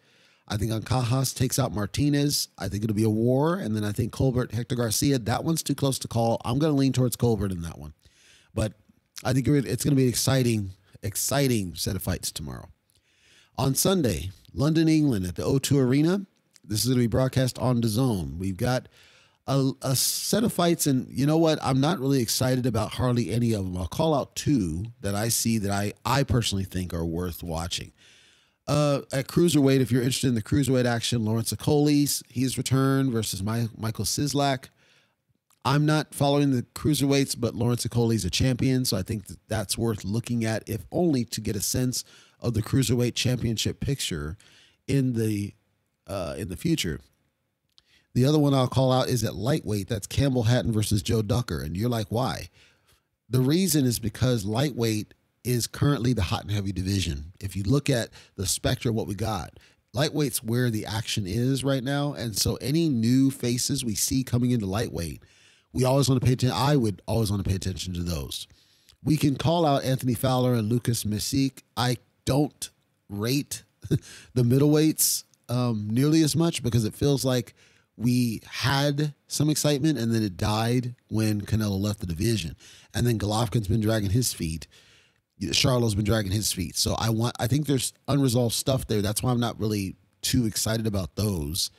I 0.49 0.57
think 0.57 0.73
Ancajas 0.73 1.37
takes 1.37 1.59
out 1.59 1.75
Martinez. 1.75 2.49
I 2.59 2.69
think 2.69 2.83
it'll 2.83 2.97
be 2.97 3.05
a 3.05 3.11
war. 3.11 3.57
And 3.57 3.77
then 3.77 3.85
I 3.85 3.93
think 3.93 4.11
Colbert, 4.11 4.53
Hector 4.53 4.75
Garcia, 4.75 5.19
that 5.19 5.45
one's 5.45 5.63
too 5.63 5.75
close 5.75 5.99
to 5.99 6.09
call. 6.09 6.41
I'm 6.47 6.59
going 6.59 6.73
to 6.73 6.79
lean 6.79 6.95
towards 6.95 7.15
Colbert 7.15 7.53
in 7.53 7.61
that 7.61 7.79
one. 7.79 7.93
But 8.55 8.73
I 9.23 9.35
think 9.35 9.47
it's 9.49 9.85
going 9.85 9.95
to 9.95 10.03
be 10.03 10.09
exciting, 10.09 10.71
exciting 11.03 11.75
set 11.75 11.97
of 11.97 12.03
fights 12.03 12.31
tomorrow. 12.31 12.69
On 13.59 13.75
Sunday, 13.75 14.31
London, 14.55 14.89
England 14.89 15.27
at 15.27 15.37
the 15.37 15.43
O2 15.43 15.77
Arena. 15.79 16.27
This 16.65 16.81
is 16.81 16.87
going 16.87 16.99
to 16.99 17.03
be 17.03 17.07
broadcast 17.09 17.59
on 17.59 17.81
the 17.81 17.89
Zone. 17.89 18.37
We've 18.39 18.57
got 18.57 18.89
a, 19.47 19.73
a, 19.83 19.97
set 19.97 20.45
of 20.45 20.53
fights, 20.53 20.87
and 20.87 21.09
you 21.11 21.27
know 21.27 21.37
what? 21.37 21.59
I'm 21.63 21.81
not 21.81 21.99
really 21.99 22.21
excited 22.21 22.67
about 22.67 22.93
hardly 22.93 23.31
any 23.31 23.53
of 23.53 23.65
them. 23.65 23.77
I'll 23.77 23.89
call 23.89 24.15
out 24.15 24.37
two 24.37 24.85
that 25.01 25.15
I 25.15 25.29
see 25.29 25.59
that 25.59 25.71
I 25.71 25.95
I 26.05 26.23
personally 26.23 26.65
think 26.65 26.95
are 26.95 27.05
worth 27.05 27.43
watching. 27.43 27.93
Uh, 28.69 29.01
at 29.13 29.27
cruiserweight, 29.27 29.81
if 29.81 29.91
you're 29.91 30.03
interested 30.03 30.29
in 30.29 30.37
the 30.37 30.43
cruiserweight 30.43 30.85
action, 30.85 31.25
Lawrence 31.25 31.53
Okolie, 31.53 32.23
he's 32.29 32.57
returned 32.57 33.11
versus 33.11 33.43
My, 33.43 33.69
Michael 33.77 34.05
Cieslak. 34.05 34.67
I'm 35.65 35.87
not 35.87 36.15
following 36.15 36.51
the 36.51 36.63
cruiserweights, 36.75 37.37
but 37.39 37.55
Lawrence 37.55 37.87
Okolie 37.87 38.17
is 38.17 38.25
a 38.25 38.31
champion, 38.31 38.85
so 38.85 38.97
I 38.97 39.03
think 39.03 39.27
that 39.27 39.39
that's 39.49 39.79
worth 39.79 40.05
looking 40.05 40.45
at, 40.45 40.69
if 40.69 40.85
only 40.91 41.25
to 41.27 41.41
get 41.41 41.55
a 41.55 41.61
sense 41.61 42.05
of 42.41 42.55
the 42.55 42.63
cruiserweight 42.63 43.15
championship 43.15 43.79
picture 43.79 44.37
in 44.89 45.13
the 45.13 45.55
uh, 46.09 46.35
in 46.37 46.49
the 46.49 46.57
future. 46.57 47.01
The 48.15 48.27
other 48.27 48.39
one 48.39 48.53
I'll 48.53 48.69
call 48.69 48.93
out 48.93 49.09
is 49.09 49.25
at 49.25 49.37
lightweight. 49.37 49.89
That's 49.89 50.07
Campbell 50.07 50.43
Hatton 50.43 50.73
versus 50.73 51.03
Joe 51.03 51.23
Ducker. 51.23 51.63
And 51.63 51.77
you're 51.77 51.89
like, 51.89 52.09
why? 52.11 52.49
The 53.31 53.41
reason 53.41 53.87
is 53.87 53.99
because 53.99 54.45
lightweight 54.45 55.15
is 55.45 55.67
currently 55.67 56.13
the 56.13 56.23
hot 56.23 56.43
and 56.43 56.51
heavy 56.51 56.73
division. 56.73 57.33
If 57.41 57.57
you 57.57 57.63
look 57.63 57.89
at 57.89 58.11
the 58.37 58.47
spectrum, 58.47 58.95
what 58.95 59.07
we 59.07 59.15
got, 59.15 59.59
lightweight's 59.95 60.43
where 60.43 60.69
the 60.69 60.85
action 60.85 61.27
is 61.27 61.65
right 61.65 61.83
now. 61.83 62.13
And 62.13 62.37
so 62.37 62.57
any 62.57 62.89
new 62.89 63.31
faces 63.31 63.85
we 63.85 63.95
see 63.95 64.25
coming 64.25 64.51
into 64.51 64.67
lightweight, 64.67 65.23
we 65.73 65.85
always 65.85 66.09
want 66.09 66.21
to 66.21 66.27
pay 66.27 66.35
attention. 66.35 66.57
I 66.57 66.77
would 66.77 67.03
always 67.07 67.31
want 67.31 67.43
to 67.43 67.49
pay 67.49 67.57
attention 67.57 67.95
to 67.95 68.03
those. 68.03 68.47
We 69.05 69.17
can 69.17 69.37
call 69.37 69.67
out 69.67 69.85
Anthony 69.85 70.15
Fowler 70.15 70.55
and 70.55 70.69
Lucas 70.69 71.05
Mesic. 71.05 71.63
I 71.77 71.97
don't 72.25 72.71
rate 73.09 73.65
the 73.89 74.43
middleweights 74.43 75.25
um, 75.49 75.89
nearly 75.91 76.23
as 76.23 76.37
much 76.37 76.63
because 76.63 76.85
it 76.85 76.95
feels 76.95 77.25
like– 77.25 77.55
we 77.97 78.41
had 78.47 79.15
some 79.27 79.51
excitement 79.51 79.99
and 79.99 80.15
then 80.15 80.23
it 80.23 80.37
died 80.37 80.95
when 81.09 81.43
Canelo 81.43 81.79
left 81.79 82.01
the 82.01 82.07
division. 82.07 82.57
And 82.95 83.07
then 83.07 83.19
Golovkin's 83.19 83.69
been 83.69 83.81
dragging 83.81 84.11
his 84.11 84.33
feet. 84.33 84.67
Charlo's 85.41 85.95
been 85.95 86.05
dragging 86.05 86.33
his 86.33 86.53
feet. 86.53 86.77
So 86.77 86.95
I 86.99 87.11
want 87.11 87.35
I 87.39 87.47
think 87.47 87.67
there's 87.67 87.93
unresolved 88.09 88.55
stuff 88.55 88.87
there. 88.87 89.03
That's 89.03 89.23
why 89.23 89.31
I'm 89.31 89.41
not 89.41 89.59
really 89.59 89.97
too 90.21 90.47
excited 90.47 90.87
about 90.87 91.17
those. 91.17 91.71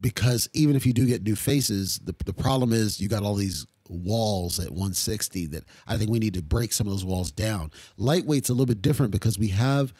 Because 0.00 0.48
even 0.54 0.76
if 0.76 0.86
you 0.86 0.92
do 0.92 1.06
get 1.06 1.22
new 1.22 1.36
faces, 1.36 2.00
the, 2.04 2.14
the 2.24 2.32
problem 2.32 2.72
is 2.72 3.00
you 3.00 3.08
got 3.08 3.22
all 3.22 3.34
these 3.34 3.66
walls 3.88 4.58
at 4.58 4.70
160 4.70 5.46
that 5.46 5.64
I 5.86 5.96
think 5.96 6.10
we 6.10 6.18
need 6.18 6.34
to 6.34 6.42
break 6.42 6.72
some 6.72 6.86
of 6.86 6.92
those 6.92 7.04
walls 7.04 7.30
down. 7.30 7.70
Lightweight's 7.98 8.48
a 8.48 8.52
little 8.52 8.66
bit 8.66 8.82
different 8.82 9.12
because 9.12 9.38
we 9.38 9.48
have 9.48 9.92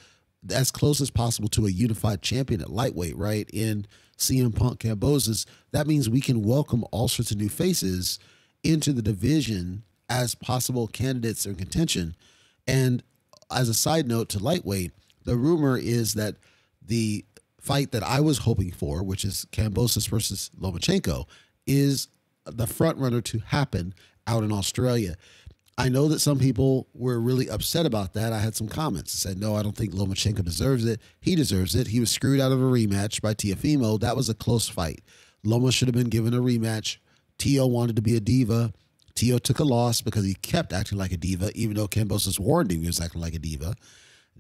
as 0.53 0.71
close 0.71 1.01
as 1.01 1.11
possible 1.11 1.49
to 1.49 1.67
a 1.67 1.71
unified 1.71 2.23
champion 2.23 2.61
at 2.61 2.71
lightweight, 2.71 3.17
right? 3.17 3.49
In 3.53 3.87
CM 4.17 4.55
Punk 4.55 4.81
Kambosos, 4.81 5.45
that 5.73 5.87
means 5.87 6.09
we 6.09 6.21
can 6.21 6.43
welcome 6.43 6.85
all 6.93 7.09
sorts 7.09 7.31
of 7.31 7.37
new 7.37 7.49
faces 7.49 8.19
into 8.63 8.93
the 8.93 9.03
division 9.03 9.83
as 10.09 10.35
possible 10.35 10.87
candidates 10.87 11.47
in 11.47 11.57
contention. 11.57 12.15
And 12.67 13.03
as 13.51 13.69
a 13.69 13.75
side 13.75 14.07
note 14.07 14.29
to 14.31 14.39
lightweight, 14.39 14.93
the 15.25 15.37
rumor 15.37 15.77
is 15.77 16.15
that 16.15 16.37
the 16.85 17.25
fight 17.61 17.93
that 17.93 18.03
I 18.03 18.21
was 18.21 18.39
hoping 18.39 18.71
for, 18.71 19.03
which 19.03 19.25
is 19.25 19.47
Kambosos 19.53 20.09
versus 20.09 20.51
Lomachenko, 20.59 21.27
is 21.67 22.09
the 22.45 22.67
front 22.67 22.99
runner 22.99 23.21
to 23.21 23.39
happen 23.39 23.95
out 24.27 24.45
in 24.45 24.53
Australia. 24.53 25.17
I 25.79 25.89
know 25.89 26.09
that 26.09 26.21
some 26.21 26.39
people 26.39 26.89
were 26.93 27.19
really 27.19 27.49
upset 27.49 27.87
about 27.87 28.13
that. 28.15 28.33
I 28.33 28.39
had 28.39 28.55
some 28.55 28.69
comments 28.69 29.13
said, 29.13 29.39
no, 29.39 29.57
I 29.57 29.63
don't 29.63 29.77
think 29.77 29.93
Lomachenko 29.93 30.45
deserves 30.45 30.85
it. 30.85 31.01
He 31.21 31.35
deserves 31.35 31.75
it. 31.75 31.87
He 31.87 32.01
was 32.01 32.11
screwed 32.11 32.41
out 32.41 32.53
of 32.53 32.61
a 32.61 32.65
rematch 32.65 33.23
by 33.23 33.33
Teofimo. 33.33 33.99
That 33.99 34.17
was 34.17 34.29
a 34.29 34.35
close 34.35 34.69
fight. 34.69 35.03
Loma 35.43 35.73
should 35.73 35.89
have 35.89 35.95
been 35.95 36.11
given 36.11 36.35
a 36.35 36.41
rematch. 36.41 36.99
Tio 37.39 37.67
wanted 37.67 37.97
to 37.97 38.03
be 38.03 38.15
a 38.15 38.21
diva. 38.21 38.75
Tio 39.15 39.39
took 39.39 39.59
a 39.59 39.65
loss 39.65 40.03
because 40.03 40.25
he 40.25 40.35
kept 40.35 40.73
acting 40.73 40.99
like 40.99 41.13
a 41.13 41.17
diva, 41.17 41.51
even 41.55 41.77
though 41.77 41.89
Kambosos 41.89 42.39
warned 42.39 42.71
him 42.71 42.83
he 42.83 42.87
was 42.87 43.01
acting 43.01 43.23
like 43.23 43.35
a 43.35 43.39
diva. 43.39 43.75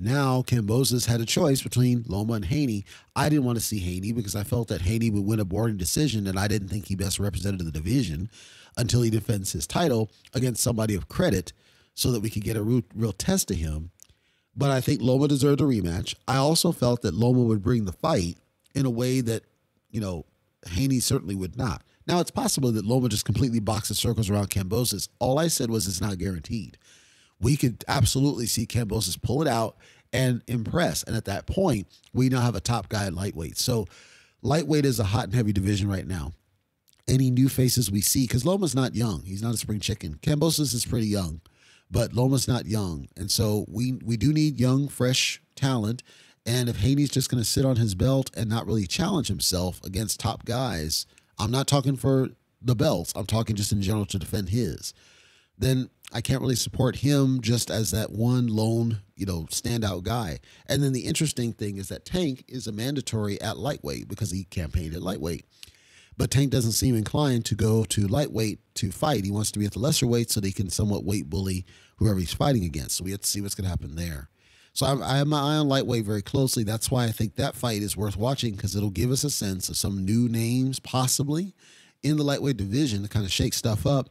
Now 0.02 0.40
Kambosos 0.40 1.06
had 1.06 1.20
a 1.20 1.26
choice 1.26 1.62
between 1.62 2.04
Loma 2.08 2.32
and 2.32 2.46
Haney. 2.46 2.86
I 3.14 3.28
didn't 3.28 3.44
want 3.44 3.58
to 3.58 3.64
see 3.64 3.80
Haney 3.80 4.12
because 4.12 4.34
I 4.34 4.44
felt 4.44 4.68
that 4.68 4.80
Haney 4.80 5.10
would 5.10 5.26
win 5.26 5.40
a 5.40 5.44
boring 5.44 5.76
decision, 5.76 6.26
and 6.26 6.38
I 6.38 6.48
didn't 6.48 6.68
think 6.68 6.86
he 6.86 6.96
best 6.96 7.18
represented 7.20 7.66
the 7.66 7.70
division 7.70 8.30
until 8.78 9.02
he 9.02 9.10
defends 9.10 9.52
his 9.52 9.66
title 9.66 10.10
against 10.32 10.62
somebody 10.62 10.94
of 10.94 11.10
credit 11.10 11.52
so 11.94 12.10
that 12.12 12.20
we 12.20 12.30
could 12.30 12.44
get 12.44 12.56
a 12.56 12.62
real, 12.62 12.80
real 12.94 13.12
test 13.12 13.48
to 13.48 13.54
him. 13.54 13.90
But 14.56 14.70
I 14.70 14.80
think 14.80 15.02
Loma 15.02 15.28
deserved 15.28 15.60
a 15.60 15.64
rematch. 15.64 16.14
I 16.26 16.36
also 16.36 16.72
felt 16.72 17.02
that 17.02 17.14
Loma 17.14 17.40
would 17.40 17.62
bring 17.62 17.84
the 17.84 17.92
fight 17.92 18.38
in 18.74 18.86
a 18.86 18.90
way 18.90 19.20
that, 19.20 19.44
you 19.90 20.00
know, 20.00 20.24
Haney 20.66 21.00
certainly 21.00 21.34
would 21.34 21.58
not. 21.58 21.82
Now, 22.06 22.20
it's 22.20 22.30
possible 22.30 22.72
that 22.72 22.86
Loma 22.86 23.10
just 23.10 23.26
completely 23.26 23.60
boxes 23.60 23.98
circles 23.98 24.30
around 24.30 24.48
Kambosos. 24.48 25.10
All 25.18 25.38
I 25.38 25.48
said 25.48 25.70
was 25.70 25.86
it's 25.86 26.00
not 26.00 26.16
guaranteed. 26.16 26.78
We 27.40 27.56
could 27.56 27.84
absolutely 27.88 28.46
see 28.46 28.66
Kambosos 28.66 29.20
pull 29.20 29.42
it 29.42 29.48
out 29.48 29.76
and 30.12 30.42
impress. 30.46 31.02
And 31.02 31.16
at 31.16 31.24
that 31.26 31.46
point, 31.46 31.86
we 32.12 32.28
now 32.28 32.40
have 32.40 32.54
a 32.54 32.60
top 32.60 32.88
guy 32.88 33.06
at 33.06 33.14
lightweight. 33.14 33.58
So, 33.58 33.86
lightweight 34.42 34.84
is 34.84 35.00
a 35.00 35.04
hot 35.04 35.24
and 35.24 35.34
heavy 35.34 35.52
division 35.52 35.88
right 35.88 36.06
now 36.06 36.32
any 37.10 37.30
new 37.30 37.48
faces 37.48 37.90
we 37.90 38.00
see 38.00 38.26
because 38.26 38.46
Loma's 38.46 38.74
not 38.74 38.94
young. 38.94 39.22
He's 39.24 39.42
not 39.42 39.54
a 39.54 39.58
spring 39.58 39.80
chicken. 39.80 40.18
Kambosos 40.22 40.72
is 40.72 40.86
pretty 40.86 41.08
young, 41.08 41.40
but 41.90 42.14
Loma's 42.14 42.48
not 42.48 42.66
young, 42.66 43.08
and 43.16 43.30
so 43.30 43.66
we 43.68 43.98
we 44.04 44.16
do 44.16 44.32
need 44.32 44.60
young, 44.60 44.88
fresh 44.88 45.42
talent. 45.56 46.02
And 46.46 46.70
if 46.70 46.76
Haney's 46.76 47.10
just 47.10 47.30
going 47.30 47.42
to 47.42 47.48
sit 47.48 47.66
on 47.66 47.76
his 47.76 47.94
belt 47.94 48.30
and 48.34 48.48
not 48.48 48.66
really 48.66 48.86
challenge 48.86 49.28
himself 49.28 49.78
against 49.84 50.20
top 50.20 50.46
guys, 50.46 51.04
I'm 51.38 51.50
not 51.50 51.66
talking 51.66 51.96
for 51.96 52.30
the 52.62 52.74
belts. 52.74 53.12
I'm 53.14 53.26
talking 53.26 53.56
just 53.56 53.72
in 53.72 53.82
general 53.82 54.06
to 54.06 54.18
defend 54.18 54.48
his. 54.48 54.94
Then 55.58 55.90
I 56.12 56.20
can't 56.20 56.40
really 56.40 56.56
support 56.56 56.96
him 56.96 57.40
just 57.40 57.70
as 57.70 57.92
that 57.92 58.10
one 58.10 58.48
lone, 58.48 59.00
you 59.16 59.26
know, 59.26 59.42
standout 59.50 60.02
guy. 60.02 60.40
And 60.66 60.82
then 60.82 60.92
the 60.92 61.06
interesting 61.06 61.52
thing 61.52 61.76
is 61.76 61.88
that 61.88 62.04
Tank 62.04 62.44
is 62.48 62.66
a 62.66 62.72
mandatory 62.72 63.40
at 63.40 63.58
lightweight 63.58 64.08
because 64.08 64.30
he 64.30 64.44
campaigned 64.44 64.94
at 64.94 65.02
lightweight. 65.02 65.44
But 66.16 66.30
Tank 66.30 66.50
doesn't 66.50 66.72
seem 66.72 66.96
inclined 66.96 67.44
to 67.46 67.54
go 67.54 67.84
to 67.84 68.06
lightweight 68.06 68.58
to 68.74 68.90
fight. 68.90 69.24
He 69.24 69.30
wants 69.30 69.50
to 69.52 69.58
be 69.58 69.66
at 69.66 69.72
the 69.72 69.78
lesser 69.78 70.06
weight 70.06 70.30
so 70.30 70.40
that 70.40 70.46
he 70.46 70.52
can 70.52 70.68
somewhat 70.68 71.04
weight 71.04 71.30
bully 71.30 71.64
whoever 71.96 72.18
he's 72.18 72.34
fighting 72.34 72.64
against. 72.64 72.96
So 72.96 73.04
we 73.04 73.12
have 73.12 73.20
to 73.20 73.28
see 73.28 73.40
what's 73.40 73.54
going 73.54 73.64
to 73.64 73.70
happen 73.70 73.94
there. 73.96 74.28
So 74.72 74.86
I, 74.86 75.14
I 75.14 75.16
have 75.18 75.26
my 75.26 75.38
eye 75.38 75.56
on 75.56 75.68
lightweight 75.68 76.04
very 76.04 76.22
closely. 76.22 76.64
That's 76.64 76.90
why 76.90 77.04
I 77.04 77.10
think 77.10 77.36
that 77.36 77.54
fight 77.54 77.82
is 77.82 77.96
worth 77.96 78.16
watching 78.16 78.54
because 78.54 78.76
it'll 78.76 78.90
give 78.90 79.10
us 79.10 79.24
a 79.24 79.30
sense 79.30 79.68
of 79.68 79.76
some 79.76 80.04
new 80.04 80.28
names 80.28 80.80
possibly 80.80 81.54
in 82.02 82.16
the 82.16 82.22
lightweight 82.22 82.56
division 82.56 83.02
to 83.02 83.08
kind 83.08 83.24
of 83.24 83.32
shake 83.32 83.54
stuff 83.54 83.86
up. 83.86 84.10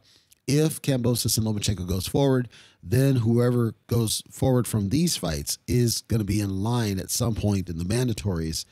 If 0.52 0.82
Kambosos 0.82 1.38
and 1.38 1.46
Lomachenko 1.46 1.86
goes 1.86 2.08
forward, 2.08 2.48
then 2.82 3.16
whoever 3.16 3.74
goes 3.86 4.20
forward 4.32 4.66
from 4.66 4.88
these 4.88 5.16
fights 5.16 5.58
is 5.68 6.02
going 6.02 6.18
to 6.18 6.24
be 6.24 6.40
in 6.40 6.64
line 6.64 6.98
at 6.98 7.08
some 7.08 7.36
point 7.36 7.68
in 7.68 7.78
the 7.78 7.84
mandatories 7.84 8.64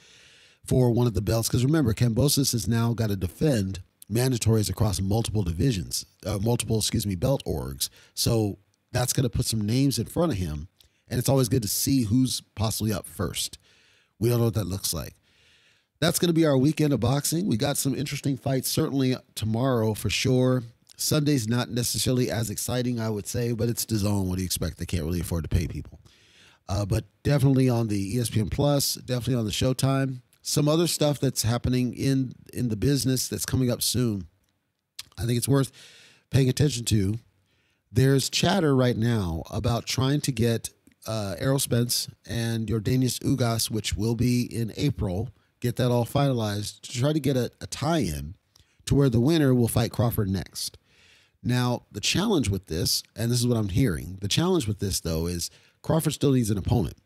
for 0.66 0.90
one 0.90 1.06
of 1.06 1.14
the 1.14 1.20
belts. 1.20 1.46
Because 1.46 1.64
remember, 1.64 1.94
Kambosos 1.94 2.50
has 2.50 2.66
now 2.66 2.94
got 2.94 3.10
to 3.10 3.16
defend 3.16 3.80
mandatories 4.12 4.68
across 4.68 5.00
multiple 5.00 5.44
divisions, 5.44 6.04
uh, 6.26 6.38
multiple, 6.38 6.78
excuse 6.78 7.06
me, 7.06 7.14
belt 7.14 7.44
orgs. 7.46 7.90
So 8.12 8.58
that's 8.90 9.12
going 9.12 9.22
to 9.22 9.30
put 9.30 9.46
some 9.46 9.60
names 9.60 10.00
in 10.00 10.06
front 10.06 10.32
of 10.32 10.38
him. 10.38 10.66
And 11.06 11.20
it's 11.20 11.28
always 11.28 11.48
good 11.48 11.62
to 11.62 11.68
see 11.68 12.02
who's 12.02 12.42
possibly 12.56 12.92
up 12.92 13.06
first. 13.06 13.56
We 14.18 14.28
don't 14.28 14.38
know 14.38 14.46
what 14.46 14.54
that 14.54 14.66
looks 14.66 14.92
like. 14.92 15.14
That's 16.00 16.18
going 16.18 16.28
to 16.28 16.34
be 16.34 16.44
our 16.44 16.58
weekend 16.58 16.92
of 16.92 16.98
boxing. 16.98 17.46
We 17.46 17.56
got 17.56 17.76
some 17.76 17.94
interesting 17.94 18.36
fights, 18.36 18.68
certainly 18.68 19.14
tomorrow 19.36 19.94
for 19.94 20.10
sure. 20.10 20.64
Sunday's 20.98 21.48
not 21.48 21.70
necessarily 21.70 22.30
as 22.30 22.50
exciting, 22.50 23.00
I 23.00 23.08
would 23.08 23.26
say, 23.26 23.52
but 23.52 23.68
it's 23.68 23.86
DAZN. 23.86 24.26
What 24.26 24.36
do 24.36 24.42
you 24.42 24.46
expect? 24.46 24.78
They 24.78 24.86
can't 24.86 25.04
really 25.04 25.20
afford 25.20 25.44
to 25.44 25.48
pay 25.48 25.66
people. 25.66 26.00
Uh, 26.68 26.84
but 26.84 27.04
definitely 27.22 27.70
on 27.70 27.88
the 27.88 28.16
ESPN 28.16 28.50
Plus, 28.50 28.94
definitely 28.94 29.36
on 29.36 29.46
the 29.46 29.50
Showtime 29.50 30.20
some 30.48 30.66
other 30.66 30.86
stuff 30.86 31.20
that's 31.20 31.42
happening 31.42 31.92
in 31.92 32.32
in 32.54 32.70
the 32.70 32.76
business 32.76 33.28
that's 33.28 33.44
coming 33.44 33.70
up 33.70 33.82
soon. 33.82 34.26
I 35.18 35.26
think 35.26 35.36
it's 35.36 35.48
worth 35.48 35.70
paying 36.30 36.48
attention 36.48 36.86
to. 36.86 37.18
There's 37.92 38.30
chatter 38.30 38.74
right 38.74 38.96
now 38.96 39.42
about 39.50 39.84
trying 39.84 40.22
to 40.22 40.32
get 40.32 40.70
uh, 41.06 41.34
Errol 41.38 41.58
Spence 41.58 42.08
and 42.26 42.66
Yordenis 42.66 43.18
Ugas, 43.20 43.70
which 43.70 43.94
will 43.94 44.14
be 44.14 44.42
in 44.42 44.72
April, 44.78 45.28
get 45.60 45.76
that 45.76 45.90
all 45.90 46.06
finalized 46.06 46.80
to 46.82 46.98
try 46.98 47.12
to 47.12 47.20
get 47.20 47.36
a, 47.36 47.50
a 47.60 47.66
tie-in 47.66 48.34
to 48.86 48.94
where 48.94 49.10
the 49.10 49.20
winner 49.20 49.54
will 49.54 49.68
fight 49.68 49.92
Crawford 49.92 50.28
next. 50.28 50.78
Now, 51.42 51.84
the 51.92 52.00
challenge 52.00 52.48
with 52.48 52.66
this, 52.66 53.02
and 53.16 53.30
this 53.30 53.38
is 53.40 53.46
what 53.46 53.56
I'm 53.56 53.68
hearing, 53.68 54.18
the 54.20 54.28
challenge 54.28 54.66
with 54.66 54.80
this 54.80 55.00
though 55.00 55.26
is 55.26 55.50
Crawford 55.82 56.14
still 56.14 56.32
needs 56.32 56.50
an 56.50 56.58
opponent. 56.58 56.96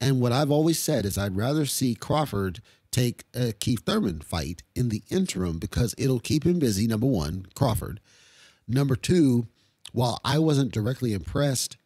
And 0.00 0.20
what 0.20 0.32
I've 0.32 0.50
always 0.50 0.78
said 0.78 1.06
is 1.06 1.16
I'd 1.16 1.36
rather 1.36 1.66
see 1.66 1.94
Crawford 1.94 2.60
take 2.90 3.24
a 3.34 3.52
Keith 3.52 3.84
Thurman 3.84 4.20
fight 4.20 4.62
in 4.74 4.88
the 4.88 5.02
interim 5.10 5.58
because 5.58 5.94
it'll 5.98 6.20
keep 6.20 6.44
him 6.44 6.58
busy, 6.58 6.86
number 6.86 7.06
one, 7.06 7.46
Crawford. 7.54 8.00
Number 8.68 8.96
two, 8.96 9.46
while 9.92 10.20
I 10.24 10.38
wasn't 10.38 10.72
directly 10.72 11.12
impressed, 11.12 11.76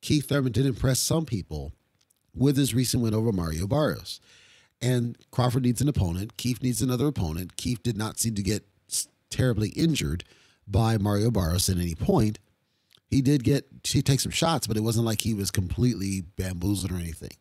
Keith 0.00 0.28
Thurman 0.28 0.52
did 0.52 0.66
impress 0.66 1.00
some 1.00 1.24
people 1.24 1.72
with 2.34 2.56
his 2.56 2.74
recent 2.74 3.02
win 3.02 3.14
over 3.14 3.32
Mario 3.32 3.66
Barrios. 3.66 4.20
And 4.80 5.16
Crawford 5.30 5.62
needs 5.62 5.80
an 5.80 5.88
opponent. 5.88 6.36
Keith 6.36 6.62
needs 6.62 6.82
another 6.82 7.06
opponent. 7.06 7.56
Keith 7.56 7.82
did 7.82 7.96
not 7.96 8.18
seem 8.18 8.34
to 8.34 8.42
get 8.42 8.66
terribly 9.30 9.70
injured 9.70 10.24
by 10.66 10.98
Mario 10.98 11.30
Barrios 11.30 11.68
at 11.68 11.76
any 11.76 11.94
point. 11.94 12.38
He 13.08 13.22
did 13.22 13.44
get, 13.44 13.66
he 13.84 14.02
take 14.02 14.20
some 14.20 14.32
shots, 14.32 14.66
but 14.66 14.76
it 14.76 14.82
wasn't 14.82 15.06
like 15.06 15.20
he 15.20 15.34
was 15.34 15.50
completely 15.50 16.22
bamboozled 16.36 16.90
or 16.90 16.96
anything. 16.96 17.36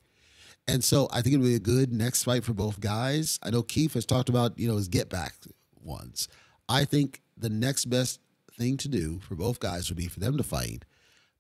And 0.68 0.84
so 0.84 1.10
I 1.12 1.22
think 1.22 1.36
it'll 1.36 1.48
be 1.48 1.56
a 1.56 1.60
good 1.60 1.92
next 1.92 2.24
fight 2.24 2.44
for 2.44 2.54
both 2.54 2.80
guys. 2.80 3.40
I 3.44 3.50
know 3.50 3.64
Keith 3.64 3.96
has 3.96 4.06
talked 4.06 4.30
about, 4.30 4.58
you 4.58 4.68
know, 4.68 4.78
his 4.78 4.88
get 4.88 5.10
back 5.10 5.34
ones. 5.82 6.28
I 6.70 6.86
think 6.86 7.22
the 7.38 7.50
next 7.50 7.86
best 7.86 8.20
thing 8.58 8.78
to 8.78 8.88
do 8.88 9.20
for 9.20 9.36
both 9.36 9.60
guys 9.60 9.90
would 9.90 9.98
be 9.98 10.08
for 10.08 10.20
them 10.20 10.38
to 10.38 10.44
fight. 10.44 10.86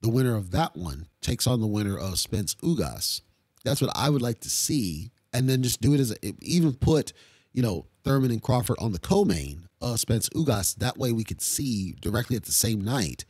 The 0.01 0.09
winner 0.09 0.35
of 0.35 0.51
that 0.51 0.75
one 0.75 1.07
takes 1.21 1.47
on 1.47 1.61
the 1.61 1.67
winner 1.67 1.97
of 1.97 2.19
Spence 2.19 2.55
Ugas. 2.55 3.21
That's 3.63 3.81
what 3.81 3.95
I 3.95 4.09
would 4.09 4.21
like 4.21 4.41
to 4.41 4.49
see. 4.49 5.11
And 5.31 5.47
then 5.47 5.63
just 5.63 5.81
do 5.81 5.93
it 5.93 5.99
as 5.99 6.11
a, 6.11 6.33
even 6.41 6.73
put, 6.73 7.13
you 7.53 7.63
know, 7.63 7.85
Thurman 8.03 8.31
and 8.31 8.41
Crawford 8.41 8.77
on 8.79 8.91
the 8.91 8.99
co-main 8.99 9.67
of 9.81 9.99
Spence 9.99 10.29
Ugas. 10.29 10.75
That 10.75 10.97
way 10.97 11.11
we 11.11 11.23
could 11.23 11.41
see 11.41 11.95
directly 12.01 12.35
at 12.35 12.43
the 12.43 12.51
same 12.51 12.81
night. 12.81 13.25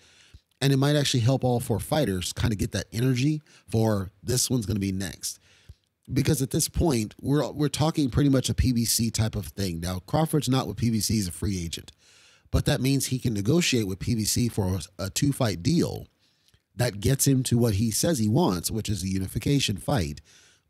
And 0.62 0.72
it 0.72 0.78
might 0.78 0.96
actually 0.96 1.22
help 1.22 1.44
all 1.44 1.60
four 1.60 1.80
fighters 1.80 2.32
kind 2.32 2.54
of 2.54 2.60
get 2.60 2.72
that 2.72 2.88
energy 2.94 3.42
for 3.68 4.12
this 4.24 4.50
one's 4.50 4.66
going 4.66 4.76
to 4.76 4.82
be 4.82 4.92
next 4.92 5.40
because 6.12 6.42
at 6.42 6.52
this 6.52 6.68
point 6.68 7.16
we're 7.22 7.50
we're 7.52 7.70
talking 7.70 8.10
pretty 8.10 8.30
much 8.30 8.50
a 8.50 8.54
PBC 8.54 9.14
type 9.14 9.36
of 9.36 9.48
thing. 9.48 9.80
Now 9.80 10.00
Crawford's 10.00 10.50
not 10.50 10.68
with 10.68 10.78
PBC; 10.78 11.12
he's 11.12 11.28
a 11.28 11.32
free 11.32 11.64
agent, 11.64 11.92
but 12.52 12.66
that 12.66 12.82
means 12.82 13.08
he 13.08 13.20
can 13.20 13.34
negotiate 13.34 13.88
with 13.88 14.00
PBC 14.00 14.52
for 14.52 14.80
a, 15.00 15.06
a 15.06 15.10
two 15.10 15.32
fight 15.32 15.64
deal 15.64 16.08
that 16.76 17.00
gets 17.00 17.28
him 17.28 17.44
to 17.44 17.58
what 17.58 17.76
he 17.76 17.92
says 17.92 18.20
he 18.20 18.28
wants, 18.28 18.72
which 18.72 18.90
is 18.90 19.04
a 19.04 19.08
unification 19.08 19.78
fight. 19.78 20.22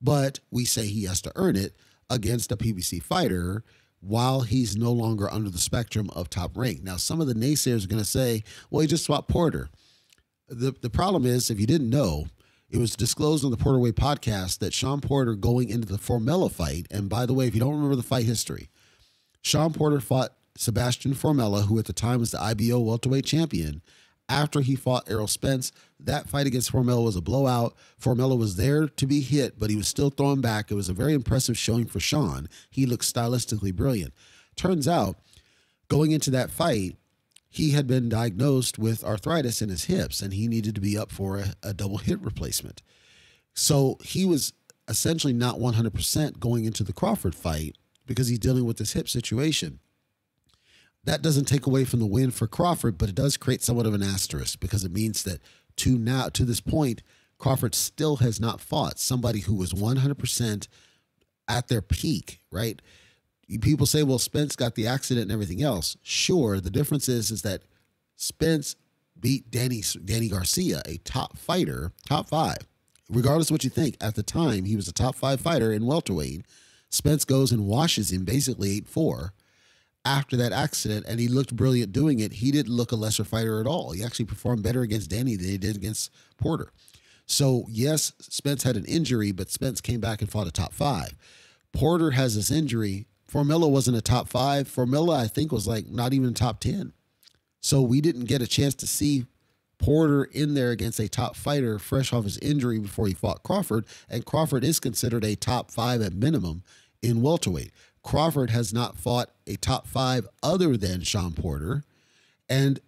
But 0.01 0.39
we 0.51 0.65
say 0.65 0.85
he 0.85 1.05
has 1.05 1.21
to 1.21 1.31
earn 1.35 1.55
it 1.55 1.75
against 2.09 2.51
a 2.51 2.57
PBC 2.57 3.01
fighter 3.01 3.63
while 4.05 4.41
he's 4.41 4.75
no 4.75 4.91
longer 4.91 5.31
under 5.31 5.49
the 5.49 5.57
spectrum 5.57 6.09
of 6.11 6.29
top 6.29 6.57
rank. 6.57 6.83
Now, 6.83 6.97
some 6.97 7.21
of 7.21 7.27
the 7.27 7.33
naysayers 7.33 7.85
are 7.85 7.87
going 7.87 8.01
to 8.01 8.09
say, 8.09 8.43
"Well, 8.69 8.81
he 8.81 8.87
just 8.87 9.05
swapped 9.05 9.29
Porter." 9.29 9.69
The 10.47 10.71
the 10.81 10.89
problem 10.89 11.25
is, 11.25 11.49
if 11.49 11.59
you 11.59 11.65
didn't 11.67 11.89
know, 11.89 12.27
it 12.69 12.77
was 12.77 12.95
disclosed 12.95 13.45
on 13.45 13.51
the 13.51 13.57
Porter 13.57 13.79
Way 13.79 13.91
podcast 13.91 14.59
that 14.59 14.73
Sean 14.73 14.99
Porter 14.99 15.35
going 15.35 15.69
into 15.69 15.87
the 15.87 15.97
Formella 15.97 16.51
fight, 16.51 16.87
and 16.91 17.07
by 17.07 17.25
the 17.25 17.33
way, 17.33 17.47
if 17.47 17.53
you 17.53 17.59
don't 17.59 17.75
remember 17.75 17.95
the 17.95 18.03
fight 18.03 18.25
history, 18.25 18.69
Sean 19.41 19.73
Porter 19.73 19.99
fought 19.99 20.33
Sebastian 20.57 21.13
Formella, 21.13 21.67
who 21.67 21.79
at 21.79 21.85
the 21.85 21.93
time 21.93 22.19
was 22.19 22.31
the 22.31 22.41
IBO 22.41 22.79
welterweight 22.79 23.25
champion. 23.25 23.81
After 24.33 24.61
he 24.61 24.75
fought 24.75 25.07
Errol 25.07 25.27
Spence, 25.27 25.71
that 25.99 26.27
fight 26.27 26.47
against 26.47 26.71
Formella 26.71 27.03
was 27.05 27.15
a 27.15 27.21
blowout. 27.21 27.75
Formella 28.01 28.35
was 28.35 28.55
there 28.55 28.87
to 28.87 29.05
be 29.05 29.21
hit, 29.21 29.59
but 29.59 29.69
he 29.69 29.75
was 29.75 29.87
still 29.87 30.09
throwing 30.09 30.41
back. 30.41 30.71
It 30.71 30.75
was 30.75 30.89
a 30.89 30.93
very 30.93 31.13
impressive 31.13 31.55
showing 31.55 31.85
for 31.85 31.99
Sean. 31.99 32.49
He 32.71 32.87
looked 32.87 33.03
stylistically 33.03 33.75
brilliant. 33.75 34.11
Turns 34.55 34.87
out, 34.87 35.17
going 35.87 36.11
into 36.11 36.31
that 36.31 36.49
fight, 36.49 36.95
he 37.47 37.71
had 37.71 37.85
been 37.85 38.09
diagnosed 38.09 38.79
with 38.79 39.03
arthritis 39.03 39.61
in 39.61 39.69
his 39.69 39.83
hips 39.83 40.19
and 40.19 40.33
he 40.33 40.47
needed 40.47 40.73
to 40.73 40.81
be 40.81 40.97
up 40.97 41.11
for 41.11 41.37
a, 41.37 41.53
a 41.61 41.71
double 41.71 41.99
hip 41.99 42.19
replacement. 42.23 42.81
So 43.53 43.99
he 44.03 44.25
was 44.25 44.53
essentially 44.87 45.33
not 45.33 45.59
100% 45.59 46.39
going 46.39 46.65
into 46.65 46.83
the 46.83 46.93
Crawford 46.93 47.35
fight 47.35 47.77
because 48.07 48.29
he's 48.29 48.39
dealing 48.39 48.65
with 48.65 48.77
this 48.77 48.93
hip 48.93 49.07
situation. 49.07 49.79
That 51.05 51.21
doesn't 51.21 51.45
take 51.45 51.65
away 51.65 51.83
from 51.85 51.99
the 51.99 52.05
win 52.05 52.31
for 52.31 52.47
Crawford, 52.47 52.97
but 52.97 53.09
it 53.09 53.15
does 53.15 53.37
create 53.37 53.61
somewhat 53.61 53.85
of 53.85 53.93
an 53.93 54.03
asterisk 54.03 54.59
because 54.59 54.83
it 54.83 54.91
means 54.93 55.23
that 55.23 55.41
to 55.77 55.97
now 55.97 56.29
to 56.29 56.45
this 56.45 56.61
point, 56.61 57.01
Crawford 57.37 57.75
still 57.75 58.17
has 58.17 58.39
not 58.39 58.61
fought 58.61 58.99
somebody 58.99 59.41
who 59.41 59.55
was 59.55 59.73
100% 59.73 60.67
at 61.47 61.67
their 61.67 61.81
peak, 61.81 62.39
right? 62.51 62.81
People 63.61 63.85
say, 63.85 64.03
well, 64.03 64.19
Spence 64.19 64.55
got 64.55 64.75
the 64.75 64.87
accident 64.87 65.23
and 65.23 65.31
everything 65.31 65.61
else. 65.61 65.97
Sure. 66.01 66.61
The 66.61 66.69
difference 66.69 67.09
is, 67.09 67.31
is 67.31 67.41
that 67.41 67.63
Spence 68.15 68.77
beat 69.19 69.51
Danny, 69.51 69.83
Danny 70.05 70.29
Garcia, 70.29 70.81
a 70.85 70.97
top 70.97 71.37
fighter, 71.37 71.91
top 72.05 72.29
five. 72.29 72.59
Regardless 73.09 73.49
of 73.49 73.55
what 73.55 73.63
you 73.65 73.69
think, 73.69 73.97
at 73.99 74.15
the 74.15 74.23
time, 74.23 74.63
he 74.63 74.77
was 74.77 74.87
a 74.87 74.93
top 74.93 75.15
five 75.15 75.41
fighter 75.41 75.73
in 75.73 75.85
welterweight. 75.85 76.45
Spence 76.89 77.25
goes 77.25 77.51
and 77.51 77.67
washes 77.67 78.11
him 78.11 78.23
basically 78.23 78.77
8 78.77 78.87
4 78.87 79.33
after 80.05 80.35
that 80.37 80.51
accident, 80.51 81.05
and 81.07 81.19
he 81.19 81.27
looked 81.27 81.55
brilliant 81.55 81.91
doing 81.91 82.19
it. 82.19 82.33
He 82.33 82.51
didn't 82.51 82.73
look 82.73 82.91
a 82.91 82.95
lesser 82.95 83.23
fighter 83.23 83.59
at 83.59 83.67
all. 83.67 83.91
He 83.91 84.03
actually 84.03 84.25
performed 84.25 84.63
better 84.63 84.81
against 84.81 85.09
Danny 85.09 85.35
than 85.35 85.47
he 85.47 85.57
did 85.57 85.75
against 85.75 86.11
Porter. 86.37 86.71
So, 87.25 87.65
yes, 87.69 88.11
Spence 88.19 88.63
had 88.63 88.75
an 88.75 88.85
injury, 88.85 89.31
but 89.31 89.49
Spence 89.49 89.79
came 89.81 90.01
back 90.01 90.21
and 90.21 90.29
fought 90.29 90.47
a 90.47 90.51
top 90.51 90.73
five. 90.73 91.15
Porter 91.71 92.11
has 92.11 92.35
this 92.35 92.51
injury. 92.51 93.05
Formella 93.31 93.69
wasn't 93.69 93.97
a 93.97 94.01
top 94.01 94.27
five. 94.27 94.67
Formella, 94.67 95.17
I 95.17 95.27
think, 95.27 95.51
was 95.51 95.67
like 95.67 95.87
not 95.89 96.13
even 96.13 96.33
top 96.33 96.59
10. 96.59 96.93
So 97.61 97.81
we 97.81 98.01
didn't 98.01 98.25
get 98.25 98.41
a 98.41 98.47
chance 98.47 98.75
to 98.75 98.87
see 98.87 99.25
Porter 99.79 100.25
in 100.25 100.53
there 100.53 100.71
against 100.71 100.99
a 100.99 101.09
top 101.09 101.35
fighter 101.35 101.79
fresh 101.79 102.13
off 102.13 102.25
his 102.25 102.37
injury 102.39 102.79
before 102.79 103.07
he 103.07 103.13
fought 103.13 103.43
Crawford. 103.43 103.85
And 104.09 104.25
Crawford 104.25 104.63
is 104.63 104.79
considered 104.79 105.23
a 105.23 105.35
top 105.35 105.71
five 105.71 106.01
at 106.01 106.13
minimum 106.13 106.63
in 107.01 107.21
welterweight. 107.21 107.71
Crawford 108.03 108.49
has 108.49 108.73
not 108.73 108.97
fought 108.97 109.29
a 109.47 109.55
top 109.55 109.87
five 109.87 110.27
other 110.41 110.77
than 110.77 111.01
Sean 111.01 111.31
Porter. 111.31 111.83
And 112.49 112.79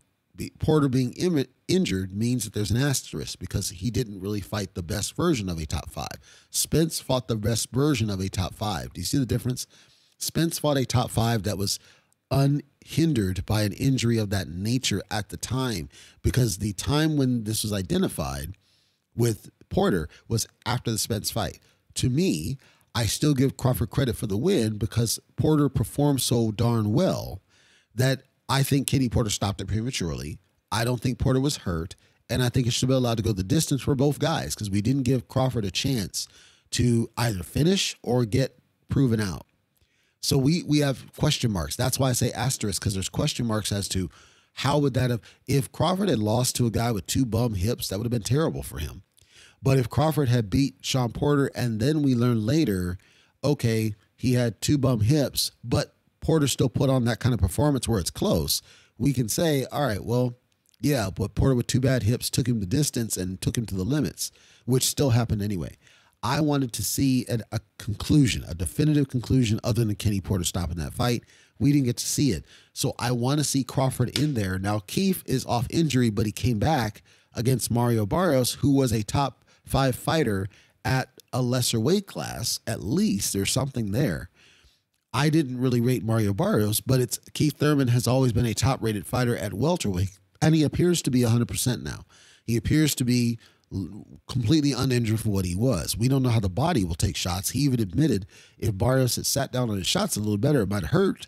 Porter 0.59 0.89
being 0.89 1.13
Im- 1.13 1.45
injured 1.67 2.15
means 2.15 2.43
that 2.43 2.53
there's 2.53 2.71
an 2.71 2.81
asterisk 2.81 3.39
because 3.39 3.69
he 3.69 3.89
didn't 3.89 4.19
really 4.19 4.41
fight 4.41 4.75
the 4.75 4.83
best 4.83 5.15
version 5.15 5.49
of 5.49 5.57
a 5.57 5.65
top 5.65 5.89
five. 5.89 6.19
Spence 6.49 6.99
fought 6.99 7.27
the 7.27 7.37
best 7.37 7.71
version 7.71 8.09
of 8.09 8.19
a 8.19 8.29
top 8.29 8.53
five. 8.53 8.93
Do 8.93 9.01
you 9.01 9.05
see 9.05 9.17
the 9.17 9.25
difference? 9.25 9.65
Spence 10.17 10.59
fought 10.59 10.77
a 10.77 10.85
top 10.85 11.09
five 11.09 11.43
that 11.43 11.57
was 11.57 11.79
unhindered 12.29 13.45
by 13.45 13.61
an 13.63 13.73
injury 13.73 14.17
of 14.17 14.29
that 14.31 14.49
nature 14.49 15.01
at 15.09 15.29
the 15.29 15.37
time 15.37 15.89
because 16.21 16.57
the 16.57 16.73
time 16.73 17.15
when 17.15 17.45
this 17.45 17.63
was 17.63 17.71
identified 17.71 18.55
with 19.15 19.49
Porter 19.69 20.09
was 20.27 20.47
after 20.65 20.91
the 20.91 20.97
Spence 20.97 21.31
fight. 21.31 21.59
To 21.95 22.09
me, 22.09 22.57
I 22.95 23.05
still 23.05 23.33
give 23.33 23.57
Crawford 23.57 23.89
credit 23.89 24.15
for 24.15 24.25
the 24.25 24.37
win 24.37 24.77
because 24.77 25.19
Porter 25.35 25.69
performed 25.69 26.21
so 26.21 26.51
darn 26.51 26.93
well 26.93 27.41
that 27.93 28.23
I 28.47 28.63
think 28.63 28.87
Kenny 28.87 29.09
Porter 29.09 29.29
stopped 29.29 29.61
it 29.61 29.67
prematurely. 29.67 30.39
I 30.71 30.85
don't 30.85 31.01
think 31.01 31.19
Porter 31.19 31.41
was 31.41 31.57
hurt. 31.57 31.95
And 32.29 32.41
I 32.41 32.49
think 32.49 32.65
it 32.65 32.73
should 32.73 32.89
be 32.89 32.95
allowed 32.95 33.17
to 33.17 33.23
go 33.23 33.33
the 33.33 33.43
distance 33.43 33.81
for 33.81 33.93
both 33.93 34.17
guys 34.17 34.55
because 34.55 34.71
we 34.71 34.81
didn't 34.81 35.03
give 35.03 35.27
Crawford 35.27 35.65
a 35.65 35.71
chance 35.71 36.27
to 36.71 37.09
either 37.17 37.43
finish 37.43 37.95
or 38.01 38.25
get 38.25 38.57
proven 38.89 39.21
out. 39.21 39.45
So 40.21 40.37
we 40.37 40.63
we 40.63 40.79
have 40.79 41.13
question 41.15 41.51
marks. 41.51 41.75
That's 41.75 41.99
why 41.99 42.09
I 42.09 42.13
say 42.13 42.31
asterisk 42.31 42.81
because 42.81 42.95
there's 42.95 43.09
question 43.09 43.45
marks 43.45 43.71
as 43.71 43.87
to 43.89 44.09
how 44.53 44.79
would 44.79 44.95
that 44.95 45.11
have 45.11 45.21
if 45.45 45.71
Crawford 45.71 46.09
had 46.09 46.17
lost 46.17 46.55
to 46.55 46.65
a 46.65 46.71
guy 46.71 46.91
with 46.91 47.05
two 47.05 47.25
bum 47.25 47.53
hips, 47.53 47.89
that 47.89 47.99
would 47.99 48.05
have 48.05 48.11
been 48.11 48.23
terrible 48.23 48.63
for 48.63 48.79
him. 48.79 49.03
But 49.65 49.79
if 49.79 49.89
Crawford 49.89 50.29
had 50.29 50.51
beat 50.51 50.75
Sean 50.81 51.11
Porter 51.11 51.49
and 51.55 51.79
then 51.79 52.03
we 52.03 52.13
learn 52.13 52.45
later, 52.45 52.99
okay, 53.43 53.95
he 54.15 54.33
had 54.33 54.61
two 54.61 54.77
bum 54.77 54.99
hips, 54.99 55.49
but 55.63 55.95
Porter 56.21 56.47
still 56.47 56.69
put 56.69 56.91
on 56.91 57.05
that 57.05 57.19
kind 57.19 57.33
of 57.33 57.39
performance 57.39 57.87
where 57.87 57.99
it's 57.99 58.11
close, 58.11 58.61
we 58.99 59.11
can 59.11 59.27
say, 59.27 59.65
all 59.71 59.87
right, 59.87 60.05
well, 60.05 60.35
yeah, 60.79 61.09
but 61.09 61.33
Porter 61.33 61.55
with 61.55 61.65
two 61.65 61.79
bad 61.79 62.03
hips 62.03 62.29
took 62.29 62.47
him 62.47 62.59
the 62.59 62.67
distance 62.67 63.17
and 63.17 63.41
took 63.41 63.57
him 63.57 63.65
to 63.65 63.73
the 63.73 63.83
limits, 63.83 64.31
which 64.65 64.83
still 64.83 65.09
happened 65.09 65.41
anyway. 65.41 65.75
I 66.21 66.41
wanted 66.41 66.71
to 66.73 66.83
see 66.83 67.25
a, 67.27 67.39
a 67.51 67.59
conclusion, 67.79 68.45
a 68.47 68.53
definitive 68.53 69.09
conclusion, 69.09 69.59
other 69.63 69.83
than 69.83 69.95
Kenny 69.95 70.21
Porter 70.21 70.43
stopping 70.43 70.77
that 70.77 70.93
fight. 70.93 71.23
We 71.57 71.71
didn't 71.71 71.85
get 71.85 71.97
to 71.97 72.05
see 72.05 72.29
it. 72.29 72.45
So 72.73 72.93
I 72.99 73.13
want 73.13 73.39
to 73.39 73.43
see 73.43 73.63
Crawford 73.63 74.15
in 74.19 74.35
there. 74.35 74.59
Now, 74.59 74.83
Keith 74.85 75.23
is 75.25 75.43
off 75.47 75.65
injury, 75.71 76.11
but 76.11 76.27
he 76.27 76.31
came 76.31 76.59
back 76.59 77.01
against 77.33 77.71
Mario 77.71 78.05
Barrios, 78.05 78.53
who 78.53 78.71
was 78.75 78.93
a 78.93 79.01
top 79.01 79.41
five 79.65 79.95
fighter 79.95 80.47
at 80.83 81.09
a 81.33 81.41
lesser 81.41 81.79
weight 81.79 82.07
class. 82.07 82.59
At 82.65 82.83
least 82.83 83.33
there's 83.33 83.51
something 83.51 83.91
there. 83.91 84.29
I 85.13 85.29
didn't 85.29 85.59
really 85.59 85.79
rate 85.79 86.03
Mario 86.03 86.33
Barrios, 86.33 86.81
but 86.81 86.99
it's 86.99 87.19
Keith 87.33 87.57
Thurman 87.57 87.87
has 87.87 88.07
always 88.07 88.33
been 88.33 88.45
a 88.45 88.53
top 88.53 88.83
rated 88.83 89.07
fighter 89.07 89.35
at 89.35 89.53
welterweight, 89.53 90.19
and 90.41 90.53
he 90.53 90.63
appears 90.63 91.01
to 91.03 91.11
be 91.11 91.21
100% 91.21 91.83
now. 91.83 92.05
He 92.43 92.57
appears 92.57 92.93
to 92.95 93.05
be 93.05 93.39
completely 94.27 94.71
uninjured 94.71 95.19
for 95.19 95.29
what 95.29 95.45
he 95.45 95.55
was. 95.55 95.97
We 95.97 96.07
don't 96.07 96.21
know 96.21 96.29
how 96.29 96.39
the 96.39 96.49
body 96.49 96.83
will 96.83 96.95
take 96.95 97.15
shots. 97.15 97.51
He 97.51 97.59
even 97.59 97.79
admitted 97.79 98.25
if 98.57 98.77
Barrios 98.77 99.15
had 99.15 99.25
sat 99.25 99.51
down 99.51 99.69
on 99.69 99.77
his 99.77 99.87
shots 99.87 100.15
a 100.15 100.19
little 100.19 100.37
better, 100.37 100.61
it 100.61 100.69
might 100.69 100.85
hurt. 100.85 101.27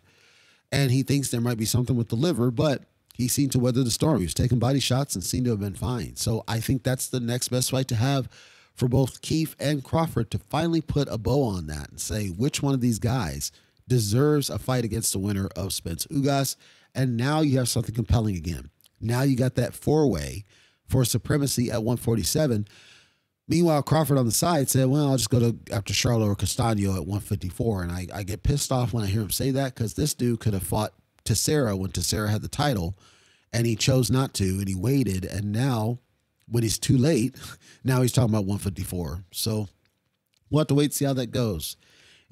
And 0.72 0.92
he 0.92 1.02
thinks 1.04 1.30
there 1.30 1.42
might 1.42 1.58
be 1.58 1.66
something 1.66 1.96
with 1.96 2.10
the 2.10 2.16
liver, 2.16 2.52
but 2.52 2.84
he 3.18 3.28
seemed 3.28 3.52
to 3.52 3.60
weather 3.60 3.84
the 3.84 3.90
storm. 3.90 4.20
He 4.20 4.26
was 4.26 4.36
taking 4.36 4.60
body 4.60 4.80
shots 4.80 5.16
and 5.16 5.24
seemed 5.24 5.46
to 5.46 5.52
have 5.52 5.60
been 5.60 5.74
fine. 5.74 6.16
So 6.16 6.44
I 6.48 6.60
think 6.60 6.84
that's 6.84 7.08
the 7.08 7.20
next 7.20 7.48
best 7.48 7.72
fight 7.72 7.88
to 7.88 7.96
have 7.96 8.30
for 8.76 8.88
both 8.88 9.24
Keith 9.24 9.56
and 9.60 9.84
Crawford 9.84 10.30
to 10.30 10.38
finally 10.38 10.82
put 10.82 11.08
a 11.10 11.18
bow 11.18 11.42
on 11.42 11.66
that 11.66 11.90
and 11.90 12.00
say 12.00 12.28
which 12.28 12.62
one 12.62 12.76
of 12.76 12.80
these 12.82 13.00
guys 13.00 13.52
deserves 13.88 14.52
a 14.52 14.60
fight 14.60 14.86
against 14.86 15.14
the 15.14 15.20
winner 15.20 15.50
of 15.56 15.74
Spence 15.74 16.06
Ugas. 16.08 16.58
And 16.94 17.18
now 17.18 17.42
you 17.42 17.58
have 17.58 17.68
something 17.68 17.96
compelling 17.96 18.36
again. 18.36 18.70
Now 19.02 19.24
you 19.24 19.36
got 19.36 19.56
that 19.56 19.74
four 19.74 20.08
way 20.08 20.46
for 20.88 21.04
supremacy 21.04 21.72
at 21.72 21.82
147. 21.82 22.68
Meanwhile, 23.48 23.82
Crawford 23.82 24.20
on 24.20 24.26
the 24.26 24.32
side 24.32 24.70
said, 24.70 24.90
Well, 24.90 25.08
I'll 25.08 25.18
just 25.18 25.32
go 25.32 25.40
to 25.40 25.58
after 25.72 25.94
Charlo 25.94 26.28
or 26.28 26.36
Castaño 26.36 26.96
at 26.96 27.08
154. 27.08 27.82
And 27.82 27.92
I, 27.92 28.08
I 28.14 28.22
get 28.22 28.44
pissed 28.44 28.72
off 28.72 28.94
when 28.94 29.04
I 29.04 29.08
hear 29.08 29.22
him 29.22 29.32
say 29.32 29.50
that 29.52 29.74
because 29.74 29.96
this 29.96 30.14
dude 30.14 30.40
could 30.40 30.54
have 30.54 30.64
fought 30.64 30.94
Teixeira 31.28 31.76
when 31.76 31.92
Teixeira 31.92 32.30
had 32.30 32.42
the 32.42 32.48
title 32.48 32.98
and 33.54 33.66
he 33.66 33.76
chose 33.76 34.10
not 34.10 34.34
to 34.36 34.46
and 34.60 34.68
he 34.68 34.76
waited. 34.76 35.26
And 35.26 35.52
now, 35.52 36.00
when 36.50 36.64
he's 36.64 36.80
too 36.80 36.98
late, 36.98 37.36
now 37.84 38.02
he's 38.02 38.12
talking 38.12 38.30
about 38.30 38.46
154. 38.46 39.24
So 39.32 39.68
we'll 40.50 40.62
have 40.62 40.68
to 40.68 40.76
wait 40.76 40.86
and 40.86 40.94
see 40.94 41.06
how 41.06 41.14
that 41.14 41.32
goes. 41.32 41.78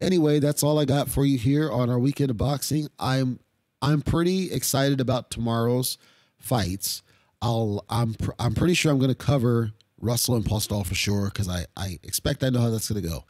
Anyway, 0.01 0.39
that's 0.39 0.63
all 0.63 0.79
I 0.79 0.85
got 0.85 1.09
for 1.09 1.25
you 1.25 1.37
here 1.37 1.71
on 1.71 1.89
our 1.89 1.99
weekend 1.99 2.29
of 2.29 2.37
boxing. 2.37 2.87
I'm 2.99 3.39
I'm 3.81 4.01
pretty 4.01 4.51
excited 4.51 4.99
about 4.99 5.29
tomorrow's 5.29 5.97
fights. 6.37 7.01
I'll 7.41 7.85
I'm 7.89 8.13
pr- 8.15 8.31
I'm 8.39 8.53
pretty 8.53 8.73
sure 8.73 8.91
I'm 8.91 8.99
going 8.99 9.09
to 9.09 9.15
cover 9.15 9.71
Russell 9.99 10.35
and 10.35 10.43
Postol 10.43 10.85
for 10.85 10.95
sure 10.95 11.25
because 11.25 11.47
I 11.47 11.65
I 11.77 11.99
expect 12.03 12.43
I 12.43 12.49
know 12.49 12.59
how 12.59 12.69
that's 12.69 12.89
going 12.89 13.01
to 13.01 13.07
go. 13.07 13.23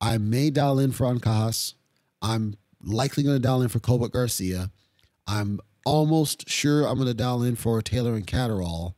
I 0.00 0.18
may 0.18 0.50
dial 0.50 0.78
in 0.78 0.92
for 0.92 1.06
Ancajas. 1.06 1.74
I'm 2.22 2.56
likely 2.82 3.22
going 3.24 3.36
to 3.36 3.40
dial 3.40 3.62
in 3.62 3.68
for 3.68 3.80
Colbert 3.80 4.12
Garcia. 4.12 4.70
I'm 5.26 5.60
almost 5.84 6.48
sure 6.48 6.86
I'm 6.86 6.96
going 6.96 7.08
to 7.08 7.14
dial 7.14 7.42
in 7.42 7.56
for 7.56 7.80
Taylor 7.82 8.14
and 8.14 8.26
Catterall. 8.26 8.96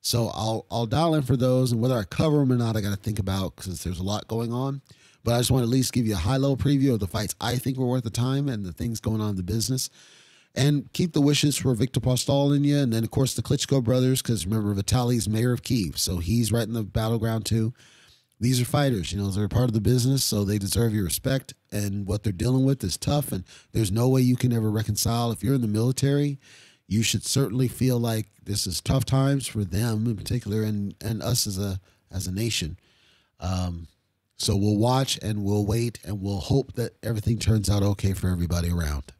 So 0.00 0.30
I'll 0.34 0.66
I'll 0.70 0.86
dial 0.86 1.14
in 1.14 1.22
for 1.22 1.36
those, 1.36 1.70
and 1.70 1.80
whether 1.80 1.96
I 1.96 2.04
cover 2.04 2.38
them 2.38 2.52
or 2.52 2.56
not, 2.56 2.76
I 2.76 2.80
got 2.80 2.90
to 2.90 2.96
think 2.96 3.18
about 3.18 3.54
because 3.54 3.84
there's 3.84 4.00
a 4.00 4.04
lot 4.04 4.26
going 4.26 4.52
on. 4.52 4.82
But 5.24 5.34
I 5.34 5.38
just 5.38 5.52
want 5.52 5.62
to 5.62 5.68
at 5.68 5.70
least 5.70 5.92
give 5.92 6.06
you 6.06 6.14
a 6.14 6.18
high 6.18 6.36
level 6.36 6.56
preview 6.56 6.92
of 6.92 7.00
the 7.00 7.06
fights 7.06 7.36
I 7.40 7.56
think 7.56 7.78
were 7.78 7.86
worth 7.86 8.02
the 8.02 8.10
time 8.10 8.48
and 8.48 8.64
the 8.64 8.72
things 8.72 8.98
going 8.98 9.20
on 9.20 9.30
in 9.30 9.36
the 9.36 9.44
business 9.44 9.88
and 10.54 10.92
keep 10.92 11.12
the 11.12 11.20
wishes 11.20 11.56
for 11.56 11.74
Victor 11.74 12.00
Postol 12.00 12.54
in 12.54 12.64
you. 12.64 12.78
And 12.78 12.92
then, 12.92 13.04
of 13.04 13.10
course, 13.10 13.34
the 13.34 13.42
Klitschko 13.42 13.82
brothers, 13.82 14.20
because 14.20 14.46
remember, 14.46 14.74
Vitaly's 14.74 15.28
mayor 15.28 15.52
of 15.52 15.62
Kiev. 15.62 15.98
So 15.98 16.18
he's 16.18 16.52
right 16.52 16.66
in 16.66 16.74
the 16.74 16.82
battleground, 16.82 17.46
too. 17.46 17.72
These 18.42 18.60
are 18.60 18.64
fighters, 18.64 19.12
you 19.12 19.18
know, 19.18 19.28
they're 19.28 19.46
part 19.46 19.68
of 19.68 19.72
the 19.72 19.80
business, 19.80 20.24
so 20.24 20.42
they 20.42 20.58
deserve 20.58 20.92
your 20.92 21.04
respect. 21.04 21.54
And 21.70 22.08
what 22.08 22.24
they're 22.24 22.32
dealing 22.32 22.64
with 22.64 22.82
is 22.82 22.96
tough, 22.96 23.30
and 23.30 23.44
there's 23.70 23.92
no 23.92 24.08
way 24.08 24.20
you 24.20 24.34
can 24.34 24.52
ever 24.52 24.68
reconcile. 24.68 25.30
If 25.30 25.44
you're 25.44 25.54
in 25.54 25.60
the 25.60 25.68
military, 25.68 26.40
you 26.88 27.04
should 27.04 27.24
certainly 27.24 27.68
feel 27.68 28.00
like 28.00 28.26
this 28.42 28.66
is 28.66 28.80
tough 28.80 29.04
times 29.04 29.46
for 29.46 29.62
them 29.62 30.08
in 30.08 30.16
particular, 30.16 30.64
and 30.64 30.92
and 31.00 31.22
us 31.22 31.46
as 31.46 31.56
a 31.56 31.78
as 32.10 32.26
a 32.26 32.32
nation. 32.32 32.80
Um, 33.38 33.86
so 34.38 34.56
we'll 34.56 34.76
watch 34.76 35.20
and 35.22 35.44
we'll 35.44 35.64
wait 35.64 36.00
and 36.02 36.20
we'll 36.20 36.40
hope 36.40 36.72
that 36.72 36.96
everything 37.00 37.38
turns 37.38 37.70
out 37.70 37.84
okay 37.84 38.12
for 38.12 38.28
everybody 38.28 38.70
around. 38.72 39.12